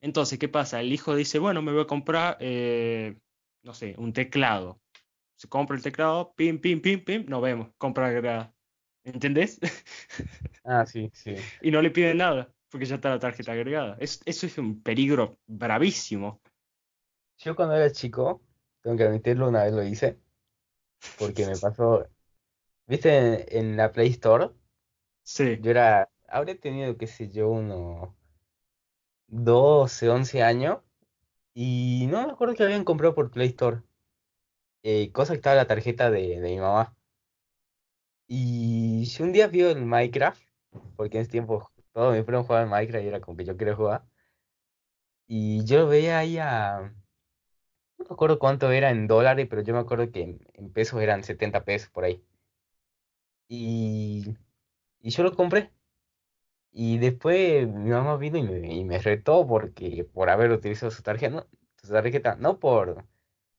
Entonces, 0.00 0.38
¿qué 0.38 0.48
pasa? 0.48 0.80
El 0.80 0.92
hijo 0.92 1.16
dice, 1.16 1.38
bueno, 1.38 1.62
me 1.62 1.72
voy 1.72 1.82
a 1.82 1.86
comprar, 1.86 2.36
eh, 2.40 3.18
no 3.62 3.74
sé, 3.74 3.94
un 3.98 4.12
teclado. 4.12 4.80
Se 5.36 5.48
compra 5.48 5.76
el 5.76 5.82
teclado, 5.82 6.34
pim, 6.34 6.60
pim, 6.60 6.80
pim, 6.80 7.04
pim, 7.04 7.24
nos 7.28 7.42
vemos, 7.42 7.70
compra 7.78 8.06
agregada. 8.06 8.54
¿Entendés? 9.04 9.58
Ah, 10.64 10.84
sí, 10.84 11.10
sí. 11.14 11.34
y 11.62 11.70
no 11.70 11.80
le 11.80 11.90
piden 11.90 12.18
nada, 12.18 12.52
porque 12.68 12.84
ya 12.84 12.96
está 12.96 13.08
la 13.08 13.18
tarjeta 13.18 13.52
agregada. 13.52 13.96
eso 14.00 14.20
es 14.26 14.58
un 14.58 14.82
peligro 14.82 15.38
bravísimo. 15.46 16.42
Yo 17.38 17.56
cuando 17.56 17.74
era 17.74 17.90
chico, 17.90 18.42
tengo 18.82 18.96
que 18.96 19.04
admitirlo, 19.04 19.48
una 19.48 19.64
vez 19.64 19.72
lo 19.72 19.82
hice, 19.82 20.18
porque 21.18 21.46
me 21.46 21.56
pasó, 21.56 22.08
¿viste 22.86 23.58
en, 23.58 23.76
la 23.76 23.92
Play 23.92 24.10
Store? 24.10 24.50
Sí. 25.22 25.58
Yo 25.60 25.70
era, 25.72 26.10
habría 26.28 26.58
tenido, 26.60 26.96
qué 26.96 27.06
sé 27.06 27.28
yo, 27.30 27.48
unos 27.50 28.10
12, 29.28 30.08
11 30.10 30.42
años, 30.42 30.80
y 31.54 32.06
no 32.10 32.26
me 32.26 32.32
acuerdo 32.32 32.54
que 32.54 32.64
habían 32.64 32.84
comprado 32.84 33.14
por 33.14 33.30
Play 33.30 33.48
Store, 33.50 33.82
eh, 34.82 35.12
cosa 35.12 35.32
que 35.32 35.38
estaba 35.38 35.56
la 35.56 35.66
tarjeta 35.66 36.10
de, 36.10 36.40
de 36.40 36.50
mi 36.50 36.58
mamá. 36.58 36.96
Y 38.28 39.04
yo 39.06 39.24
un 39.24 39.32
día 39.32 39.48
vi 39.48 39.62
el 39.62 39.84
Minecraft, 39.84 40.42
porque 40.96 41.16
en 41.18 41.22
ese 41.22 41.30
tiempo 41.32 41.70
todos 41.92 42.14
mis 42.14 42.24
primos 42.24 42.46
jugaban 42.46 42.68
Minecraft 42.68 43.04
y 43.04 43.08
era 43.08 43.20
como 43.20 43.36
que 43.36 43.44
yo 43.44 43.56
quería 43.56 43.74
jugar. 43.74 44.04
Y 45.28 45.64
yo 45.64 45.86
veía 45.86 46.18
ahí 46.18 46.38
a, 46.38 46.92
no 47.98 48.04
me 48.08 48.14
acuerdo 48.14 48.38
cuánto 48.38 48.70
era 48.72 48.90
en 48.90 49.06
dólares, 49.06 49.46
pero 49.50 49.62
yo 49.62 49.74
me 49.74 49.80
acuerdo 49.80 50.10
que 50.10 50.22
en, 50.54 50.70
pesos 50.72 51.00
eran 51.02 51.24
70 51.24 51.64
pesos 51.64 51.90
por 51.90 52.04
ahí. 52.04 52.22
Y, 53.48 54.34
y 55.00 55.10
yo 55.10 55.22
lo 55.22 55.34
compré. 55.34 55.70
Y 56.72 56.98
después 56.98 57.66
mi 57.68 57.90
mamá 57.90 58.16
vino 58.16 58.38
y 58.38 58.42
me, 58.42 58.74
y 58.74 58.84
me 58.84 58.98
retó 58.98 59.46
porque 59.46 60.04
por 60.12 60.30
haber 60.30 60.50
utilizado 60.52 60.90
su 60.90 61.02
tarjeta, 61.02 61.34
no, 61.34 61.46
su 61.82 61.92
tarjeta, 61.92 62.36
no 62.36 62.58
por 62.58 63.04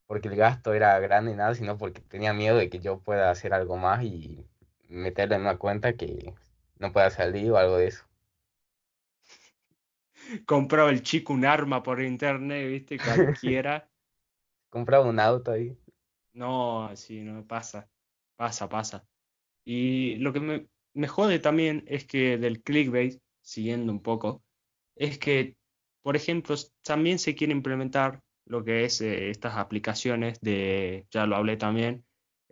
porque 0.09 0.27
el 0.27 0.35
gasto 0.35 0.73
era 0.73 0.97
grande 0.99 1.33
y 1.33 1.35
nada, 1.35 1.53
sino 1.53 1.77
porque 1.77 2.01
tenía 2.01 2.33
miedo 2.33 2.57
de 2.57 2.69
que 2.71 2.79
yo 2.79 2.99
pueda 2.99 3.29
hacer 3.29 3.53
algo 3.53 3.77
más 3.77 4.03
y 4.03 4.43
meterle 4.87 5.35
en 5.35 5.41
una 5.41 5.57
cuenta 5.57 5.93
que 5.93 6.33
no 6.79 6.91
pueda 6.91 7.11
salir 7.11 7.51
o 7.51 7.57
algo 7.57 7.77
de 7.77 7.87
eso. 7.87 8.05
Compraba 10.47 10.89
el 10.89 11.03
chico 11.03 11.33
un 11.33 11.45
arma 11.45 11.83
por 11.83 12.01
internet, 12.01 12.67
viste, 12.69 12.97
cualquiera. 13.37 13.88
Compraba 14.69 15.07
un 15.07 15.19
auto 15.19 15.51
ahí. 15.51 15.77
No, 16.33 16.85
así 16.85 17.21
no 17.21 17.45
pasa, 17.45 17.89
pasa, 18.35 18.69
pasa. 18.69 19.05
Y 19.65 20.15
lo 20.17 20.31
que 20.33 20.39
me, 20.39 20.67
me 20.93 21.07
jode 21.07 21.39
también 21.39 21.83
es 21.87 22.05
que 22.05 22.37
del 22.37 22.61
clickbait, 22.61 23.19
siguiendo 23.41 23.91
un 23.91 24.01
poco, 24.01 24.43
es 24.95 25.17
que, 25.17 25.55
por 26.01 26.15
ejemplo, 26.15 26.55
también 26.83 27.19
se 27.19 27.35
quiere 27.35 27.53
implementar 27.53 28.21
lo 28.45 28.63
que 28.63 28.85
es 28.85 29.01
eh, 29.01 29.29
estas 29.29 29.55
aplicaciones 29.57 30.39
de, 30.41 31.07
ya 31.11 31.25
lo 31.25 31.35
hablé 31.35 31.57
también, 31.57 32.05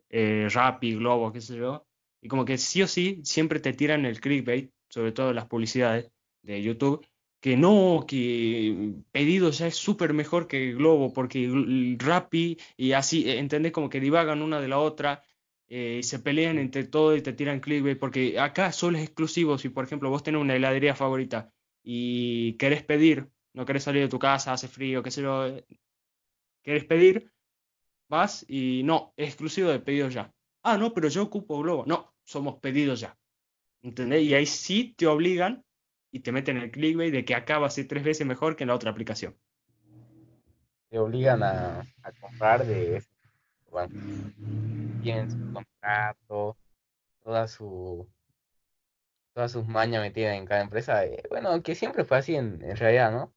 eh, 0.09 0.47
Rappi, 0.49 0.95
Globo, 0.95 1.33
qué 1.33 1.41
sé 1.41 1.57
yo, 1.57 1.85
y 2.21 2.27
como 2.27 2.45
que 2.45 2.57
sí 2.57 2.81
o 2.81 2.87
sí 2.87 3.21
siempre 3.23 3.59
te 3.59 3.73
tiran 3.73 4.05
el 4.05 4.21
clickbait, 4.21 4.71
sobre 4.89 5.11
todo 5.11 5.33
las 5.33 5.47
publicidades 5.47 6.11
de 6.43 6.61
YouTube, 6.61 7.05
que 7.47 7.55
no, 7.55 8.03
que 8.05 8.95
pedido 9.13 9.51
ya 9.51 9.67
es 9.67 9.77
súper 9.77 10.11
mejor 10.13 10.49
que 10.49 10.73
Globo, 10.73 11.13
porque 11.13 11.49
Rappi 11.97 12.57
y 12.75 12.91
así, 12.91 13.29
eh, 13.29 13.39
¿entendés? 13.39 13.71
Como 13.71 13.89
que 13.89 14.01
divagan 14.01 14.41
una 14.41 14.59
de 14.59 14.67
la 14.67 14.79
otra 14.79 15.23
eh, 15.69 15.99
y 15.99 16.03
se 16.03 16.19
pelean 16.19 16.57
entre 16.59 16.83
todo 16.83 17.15
y 17.15 17.21
te 17.21 17.31
tiran 17.31 17.61
clickbait, 17.61 17.97
porque 17.97 18.37
acá 18.37 18.73
solo 18.73 18.97
es 18.97 19.05
exclusivo. 19.05 19.57
Si, 19.57 19.69
por 19.69 19.85
ejemplo, 19.85 20.09
vos 20.09 20.23
tenés 20.23 20.41
una 20.41 20.55
heladería 20.57 20.93
favorita 20.93 21.49
y 21.81 22.57
querés 22.57 22.83
pedir, 22.83 23.29
no 23.53 23.65
querés 23.65 23.83
salir 23.83 24.01
de 24.01 24.09
tu 24.09 24.19
casa, 24.19 24.51
hace 24.51 24.67
frío, 24.67 25.01
qué 25.01 25.11
sé 25.11 25.21
yo, 25.21 25.45
eh, 25.47 25.65
querés 26.63 26.83
pedir, 26.83 27.31
vas 28.09 28.45
y 28.49 28.83
no, 28.83 29.13
es 29.15 29.29
exclusivo 29.29 29.69
de 29.69 29.79
pedido 29.79 30.09
ya. 30.09 30.33
Ah, 30.63 30.77
no, 30.77 30.93
pero 30.93 31.07
yo 31.07 31.23
ocupo 31.23 31.59
Globo. 31.59 31.85
No, 31.87 32.13
somos 32.25 32.57
pedidos 32.59 32.99
ya. 32.99 33.17
¿Entendés? 33.81 34.23
Y 34.23 34.33
ahí 34.33 34.45
sí 34.45 34.95
te 34.97 35.07
obligan 35.07 35.63
y 36.11 36.21
te 36.21 36.31
meten 36.31 36.57
el 36.57 36.71
clickbait 36.71 37.11
de 37.11 37.25
que 37.25 37.35
acá 37.35 37.59
va 37.59 37.67
a 37.67 37.71
ser 37.71 37.87
tres 37.87 38.03
veces 38.03 38.25
mejor 38.25 38.55
que 38.55 38.63
en 38.63 38.69
la 38.69 38.75
otra 38.75 38.91
aplicación. 38.91 39.37
Te 40.89 40.99
obligan 40.99 41.43
a, 41.43 41.85
comprar 42.21 42.65
de 42.65 43.03
bueno, 43.69 43.93
tienen 45.01 45.29
su 45.29 45.37
contrato, 45.53 46.57
toda 47.23 47.47
su 47.47 48.07
todas 49.33 49.51
sus 49.51 49.67
mañas 49.67 50.01
metidas 50.01 50.35
en 50.35 50.45
cada 50.45 50.61
empresa. 50.61 51.05
Eh, 51.05 51.23
bueno, 51.29 51.61
que 51.61 51.75
siempre 51.75 52.03
fue 52.05 52.17
así 52.17 52.35
en, 52.35 52.59
realidad, 52.75 53.11
¿no? 53.11 53.23
O 53.25 53.33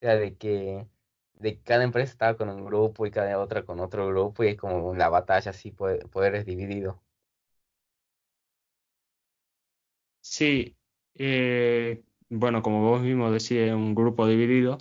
sea, 0.00 0.16
de 0.16 0.36
que 0.36 0.86
de 1.34 1.60
cada 1.62 1.84
empresa 1.84 2.12
estaba 2.12 2.36
con 2.36 2.48
un 2.50 2.64
grupo 2.64 3.06
y 3.06 3.10
cada 3.10 3.38
otra 3.40 3.64
con 3.64 3.80
otro 3.80 4.08
grupo 4.08 4.44
y 4.44 4.48
es 4.48 4.56
como 4.56 4.94
la 4.94 5.08
batalla 5.08 5.50
así, 5.52 5.70
poderes 5.72 6.44
divididos. 6.46 6.96
Sí, 10.20 10.76
eh, 11.18 12.02
bueno, 12.28 12.62
como 12.62 12.82
vos 12.82 13.02
mismo 13.02 13.30
decís, 13.30 13.72
un 13.72 13.94
grupo 13.94 14.26
dividido. 14.26 14.78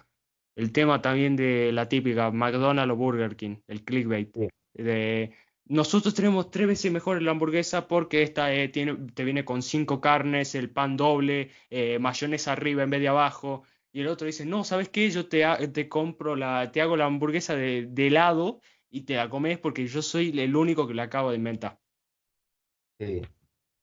El 0.56 0.72
tema 0.72 1.02
también 1.02 1.36
de 1.36 1.72
la 1.72 1.88
típica 1.88 2.32
McDonald's 2.32 2.94
o 2.94 2.96
Burger 2.96 3.36
King, 3.36 3.58
el 3.68 3.84
clickbait. 3.84 4.36
De, 4.74 5.34
nosotros 5.66 6.14
tenemos 6.16 6.50
tres 6.50 6.68
veces 6.68 6.92
mejor 6.92 7.22
la 7.22 7.32
hamburguesa 7.32 7.88
porque 7.88 8.24
esta 8.24 8.54
eh, 8.54 8.70
tiene, 8.70 8.96
te 9.14 9.24
viene 9.24 9.46
con 9.46 9.62
cinco 9.62 10.02
carnes, 10.02 10.56
el 10.56 10.70
pan 10.70 10.98
doble, 10.98 11.52
eh, 11.70 12.00
mayonesa 12.00 12.54
arriba 12.54 12.84
en 12.84 12.90
vez 12.90 13.02
de 13.02 13.08
abajo. 13.10 13.64
Y 13.92 14.02
el 14.02 14.08
otro 14.08 14.28
dice, 14.28 14.46
no, 14.46 14.64
¿sabes 14.64 14.90
qué? 14.90 15.10
Yo 15.10 15.28
te, 15.28 15.46
te 15.70 15.90
compro 15.90 16.36
la, 16.36 16.72
te 16.72 16.82
hago 16.82 16.98
la 16.98 17.06
hamburguesa 17.06 17.56
de, 17.56 17.88
de 17.90 18.08
helado 18.08 18.62
y 18.90 19.02
te 19.02 19.16
la 19.16 19.30
comes 19.30 19.58
porque 19.60 19.88
yo 19.88 20.02
soy 20.02 20.38
el 20.40 20.56
único 20.56 20.88
que 20.88 20.94
la 20.94 21.04
acabo 21.04 21.32
de 21.32 21.38
inventar. 21.38 21.80
Sí. 23.00 23.22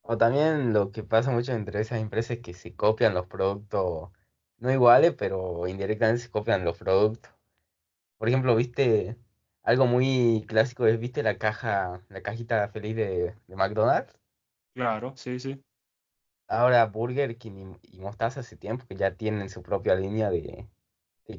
O 0.07 0.19
también 0.19 0.75
lo 0.75 0.93
que 0.93 1.03
pasa 1.03 1.31
mucho 1.31 1.53
entre 1.53 1.81
esas 1.81 1.99
empresas 2.01 2.37
es 2.37 2.43
que 2.43 2.53
se 2.53 2.75
copian 2.75 3.14
los 3.14 3.27
productos, 3.27 4.11
no 4.59 4.71
iguales, 4.71 5.14
pero 5.17 5.67
indirectamente 5.67 6.23
se 6.23 6.31
copian 6.31 6.62
los 6.64 6.77
productos. 6.77 7.33
Por 8.19 8.29
ejemplo, 8.29 8.55
viste, 8.55 9.17
algo 9.62 9.87
muy 9.87 10.45
clásico 10.47 10.87
es, 10.87 11.01
viste 11.01 11.23
la 11.23 11.38
caja, 11.38 12.03
la 12.11 12.23
cajita 12.23 12.69
feliz 12.69 12.97
de, 12.97 13.35
McDonald's. 13.49 14.19
Claro, 14.75 15.14
sí, 15.17 15.40
sí. 15.40 15.64
Ahora 16.49 16.85
Burger 16.85 17.38
King 17.38 17.77
y, 17.83 17.99
Mostaza 17.99 18.40
hace 18.40 18.57
tiempo 18.57 18.87
que 18.87 18.97
ya 18.97 19.14
tienen 19.14 19.49
su 19.49 19.62
propia 19.62 19.95
línea 19.95 20.29
de, 20.31 20.69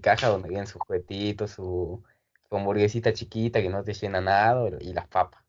caja 0.01 0.29
donde 0.29 0.49
vienen 0.49 0.65
sus 0.65 0.81
juguetitos, 0.81 1.51
su, 1.51 2.03
su 2.49 2.55
hamburguesita 2.55 3.13
chiquita 3.13 3.61
que 3.61 3.69
no 3.69 3.83
te 3.83 3.93
llena 3.93 4.21
nada 4.21 4.67
y 4.81 4.91
las 4.93 5.07
papas. 5.07 5.43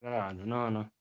Claro, 0.00 0.44
no, 0.44 0.70
no 0.72 0.93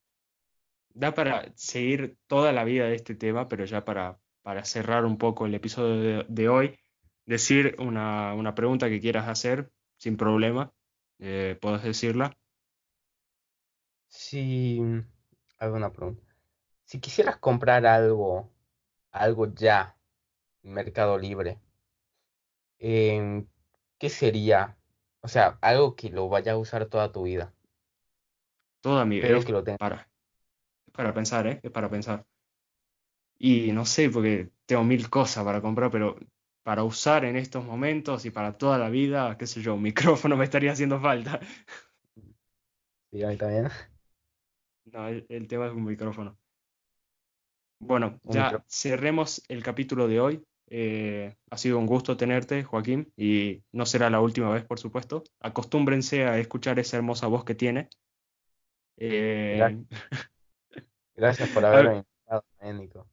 da 0.93 1.13
para 1.13 1.51
seguir 1.55 2.17
toda 2.27 2.51
la 2.51 2.63
vida 2.63 2.85
de 2.85 2.95
este 2.95 3.15
tema, 3.15 3.47
pero 3.47 3.65
ya 3.65 3.83
para, 3.83 4.19
para 4.41 4.63
cerrar 4.63 5.05
un 5.05 5.17
poco 5.17 5.45
el 5.45 5.55
episodio 5.55 6.23
de, 6.23 6.49
hoy, 6.49 6.79
decir 7.25 7.75
una, 7.79 8.33
una, 8.33 8.55
pregunta 8.55 8.89
que 8.89 9.01
quieras 9.01 9.27
hacer 9.27 9.71
sin 9.97 10.17
problema, 10.17 10.71
eh, 11.19 11.57
puedes 11.61 11.83
decirla. 11.83 12.37
Si, 14.07 14.79
alguna 15.57 15.91
pregunta. 15.91 16.23
Si 16.85 16.99
quisieras 16.99 17.37
comprar 17.37 17.85
algo, 17.85 18.51
algo 19.11 19.53
ya, 19.53 19.97
Mercado 20.61 21.17
Libre, 21.17 21.59
em, 22.77 23.47
¿qué 23.97 24.09
sería? 24.09 24.77
O 25.21 25.27
sea, 25.27 25.57
algo 25.61 25.95
que 25.95 26.09
lo 26.09 26.29
vayas 26.29 26.53
a 26.53 26.57
usar 26.57 26.85
toda 26.85 27.11
tu 27.11 27.23
vida. 27.23 27.53
Toda 28.81 29.05
mi 29.05 29.21
vida. 29.21 29.39
que 29.43 29.51
lo 29.51 29.63
Para 29.63 30.12
para 30.93 31.13
pensar, 31.13 31.47
¿eh? 31.47 31.59
Es 31.61 31.71
para 31.71 31.89
pensar. 31.89 32.25
Y 33.37 33.71
no 33.73 33.85
sé, 33.85 34.09
porque 34.09 34.51
tengo 34.65 34.83
mil 34.83 35.09
cosas 35.09 35.43
para 35.43 35.61
comprar, 35.61 35.91
pero 35.91 36.15
para 36.63 36.83
usar 36.83 37.25
en 37.25 37.35
estos 37.35 37.65
momentos 37.65 38.25
y 38.25 38.31
para 38.31 38.57
toda 38.57 38.77
la 38.77 38.89
vida, 38.89 39.37
qué 39.37 39.47
sé 39.47 39.61
yo, 39.61 39.75
un 39.75 39.81
micrófono 39.83 40.37
me 40.37 40.45
estaría 40.45 40.71
haciendo 40.71 40.99
falta. 41.01 41.39
Sí, 43.11 43.21
a 43.23 43.27
mí 43.27 43.37
también. 43.37 43.69
No, 44.85 45.07
el, 45.07 45.47
tema 45.47 45.67
es 45.67 45.73
un 45.73 45.83
micrófono. 45.83 46.37
Bueno, 47.79 48.19
ya 48.23 48.63
cerremos 48.67 49.43
el 49.49 49.61
capítulo 49.61 50.07
de 50.07 50.19
hoy. 50.19 50.43
Eh, 50.67 51.35
ha 51.49 51.57
sido 51.57 51.77
un 51.77 51.85
gusto 51.85 52.15
tenerte, 52.15 52.63
Joaquín, 52.63 53.11
y 53.17 53.61
no 53.71 53.85
será 53.85 54.09
la 54.09 54.21
última 54.21 54.49
vez, 54.51 54.63
por 54.63 54.79
supuesto. 54.79 55.23
Acostúmbrense 55.39 56.25
a 56.25 56.39
escuchar 56.39 56.79
esa 56.79 56.97
hermosa 56.97 57.27
voz 57.27 57.43
que 57.43 57.55
tiene. 57.55 57.89
Eh, 58.97 59.85
Gracias 61.15 61.49
por 61.49 61.65
haberme 61.65 61.97
invitado, 61.97 62.43
Nico. 62.73 63.07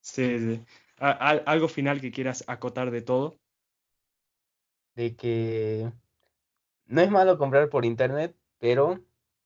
Sí, 0.00 0.38
sí. 0.38 0.64
¿Algo 0.98 1.68
final 1.68 2.00
que 2.00 2.10
quieras 2.10 2.44
acotar 2.46 2.90
de 2.90 3.02
todo? 3.02 3.38
De 4.94 5.14
que 5.14 5.92
no 6.86 7.00
es 7.00 7.10
malo 7.10 7.38
comprar 7.38 7.68
por 7.68 7.84
internet, 7.84 8.34
pero 8.58 9.00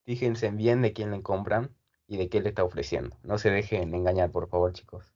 fíjense 0.04 0.50
bien 0.50 0.80
de 0.80 0.92
quién 0.92 1.10
le 1.10 1.22
compran 1.22 1.74
y 2.06 2.16
de 2.16 2.28
qué 2.28 2.40
le 2.40 2.50
está 2.50 2.64
ofreciendo. 2.64 3.16
No 3.22 3.38
se 3.38 3.50
dejen 3.50 3.94
engañar, 3.94 4.30
por 4.30 4.48
favor, 4.48 4.72
chicos. 4.72 5.12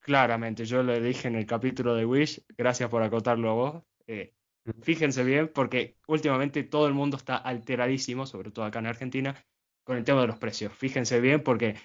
Claramente, 0.00 0.64
yo 0.64 0.82
le 0.82 1.00
dije 1.00 1.28
en 1.28 1.36
el 1.36 1.46
capítulo 1.46 1.94
de 1.94 2.04
Wish, 2.04 2.44
gracias 2.56 2.90
por 2.90 3.02
acotarlo 3.02 3.50
a 3.50 3.54
vos. 3.54 3.82
Eh, 4.06 4.34
fíjense 4.82 5.24
bien, 5.24 5.48
porque 5.48 5.96
últimamente 6.06 6.62
todo 6.64 6.86
el 6.86 6.94
mundo 6.94 7.16
está 7.16 7.36
alteradísimo, 7.36 8.26
sobre 8.26 8.50
todo 8.50 8.64
acá 8.64 8.80
en 8.80 8.86
Argentina, 8.86 9.34
con 9.84 9.96
el 9.96 10.04
tema 10.04 10.20
de 10.20 10.26
los 10.26 10.38
precios. 10.38 10.72
Fíjense 10.72 11.20
bien, 11.20 11.42
porque 11.42 11.76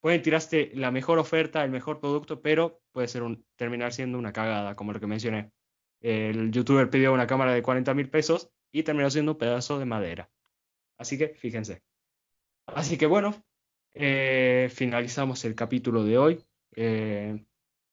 pueden 0.00 0.22
tirarse 0.22 0.70
la 0.74 0.90
mejor 0.90 1.18
oferta, 1.18 1.64
el 1.64 1.70
mejor 1.70 2.00
producto, 2.00 2.40
pero 2.40 2.80
puede 2.92 3.08
ser 3.08 3.22
un, 3.22 3.44
terminar 3.56 3.92
siendo 3.92 4.18
una 4.18 4.32
cagada, 4.32 4.74
como 4.74 4.92
lo 4.92 5.00
que 5.00 5.06
mencioné. 5.06 5.52
El 6.00 6.50
youtuber 6.50 6.88
pidió 6.88 7.12
una 7.12 7.26
cámara 7.26 7.52
de 7.52 7.62
40 7.62 7.92
mil 7.94 8.08
pesos 8.08 8.50
y 8.72 8.82
terminó 8.82 9.10
siendo 9.10 9.32
un 9.32 9.38
pedazo 9.38 9.78
de 9.78 9.84
madera. 9.84 10.30
Así 10.98 11.18
que 11.18 11.28
fíjense. 11.28 11.82
Así 12.66 12.96
que 12.96 13.06
bueno, 13.06 13.34
eh, 13.94 14.68
finalizamos 14.72 15.44
el 15.44 15.54
capítulo 15.54 16.04
de 16.04 16.18
hoy. 16.18 16.44
Eh, 16.76 17.44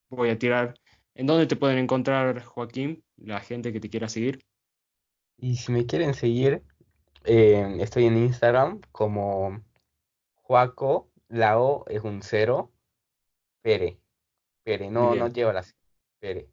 voy 0.08 0.30
a 0.30 0.38
tirar. 0.38 0.74
¿En 1.14 1.26
dónde 1.26 1.46
te 1.46 1.56
pueden 1.56 1.78
encontrar, 1.78 2.42
Joaquín? 2.44 3.04
La 3.16 3.40
gente 3.40 3.72
que 3.72 3.80
te 3.80 3.90
quiera 3.90 4.08
seguir. 4.08 4.40
Y 5.36 5.56
si 5.56 5.72
me 5.72 5.84
quieren 5.86 6.14
seguir, 6.14 6.62
eh, 7.24 7.76
estoy 7.80 8.06
en 8.06 8.16
Instagram 8.16 8.80
como 8.92 9.62
Joaco, 10.36 11.10
la 11.28 11.60
O 11.60 11.84
es 11.88 12.02
un 12.02 12.22
cero, 12.22 12.72
Pere. 13.62 14.00
Pere, 14.62 14.90
no, 14.90 15.14
no 15.14 15.28
lleva 15.28 15.52
la 15.52 15.64
Pere. 16.18 16.48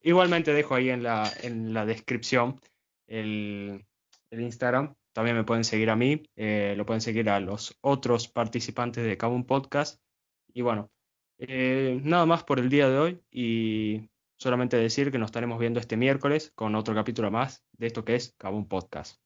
Igualmente 0.00 0.52
dejo 0.52 0.74
ahí 0.74 0.90
en 0.90 1.02
la, 1.02 1.30
en 1.42 1.72
la 1.72 1.86
descripción 1.86 2.60
el, 3.06 3.86
el 4.30 4.40
Instagram. 4.40 4.94
También 5.12 5.36
me 5.36 5.44
pueden 5.44 5.64
seguir 5.64 5.88
a 5.88 5.96
mí, 5.96 6.22
eh, 6.36 6.74
lo 6.76 6.84
pueden 6.84 7.00
seguir 7.00 7.30
a 7.30 7.40
los 7.40 7.78
otros 7.80 8.28
participantes 8.28 9.02
de 9.04 9.16
Kabum 9.16 9.44
Podcast. 9.44 10.00
Y 10.52 10.60
bueno, 10.60 10.90
eh, 11.38 12.00
nada 12.02 12.26
más 12.26 12.44
por 12.44 12.58
el 12.58 12.68
día 12.68 12.88
de 12.88 12.98
hoy 12.98 13.22
y 13.30 14.10
solamente 14.36 14.76
decir 14.76 15.10
que 15.10 15.18
nos 15.18 15.28
estaremos 15.28 15.58
viendo 15.58 15.80
este 15.80 15.96
miércoles 15.96 16.52
con 16.54 16.74
otro 16.74 16.94
capítulo 16.94 17.30
más 17.30 17.64
de 17.72 17.86
esto 17.86 18.04
que 18.04 18.14
es 18.14 18.34
Kabum 18.36 18.68
Podcast. 18.68 19.18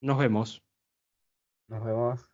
Nos 0.00 0.18
vemos. 0.18 0.62
Nos 1.68 1.84
vemos. 1.84 2.31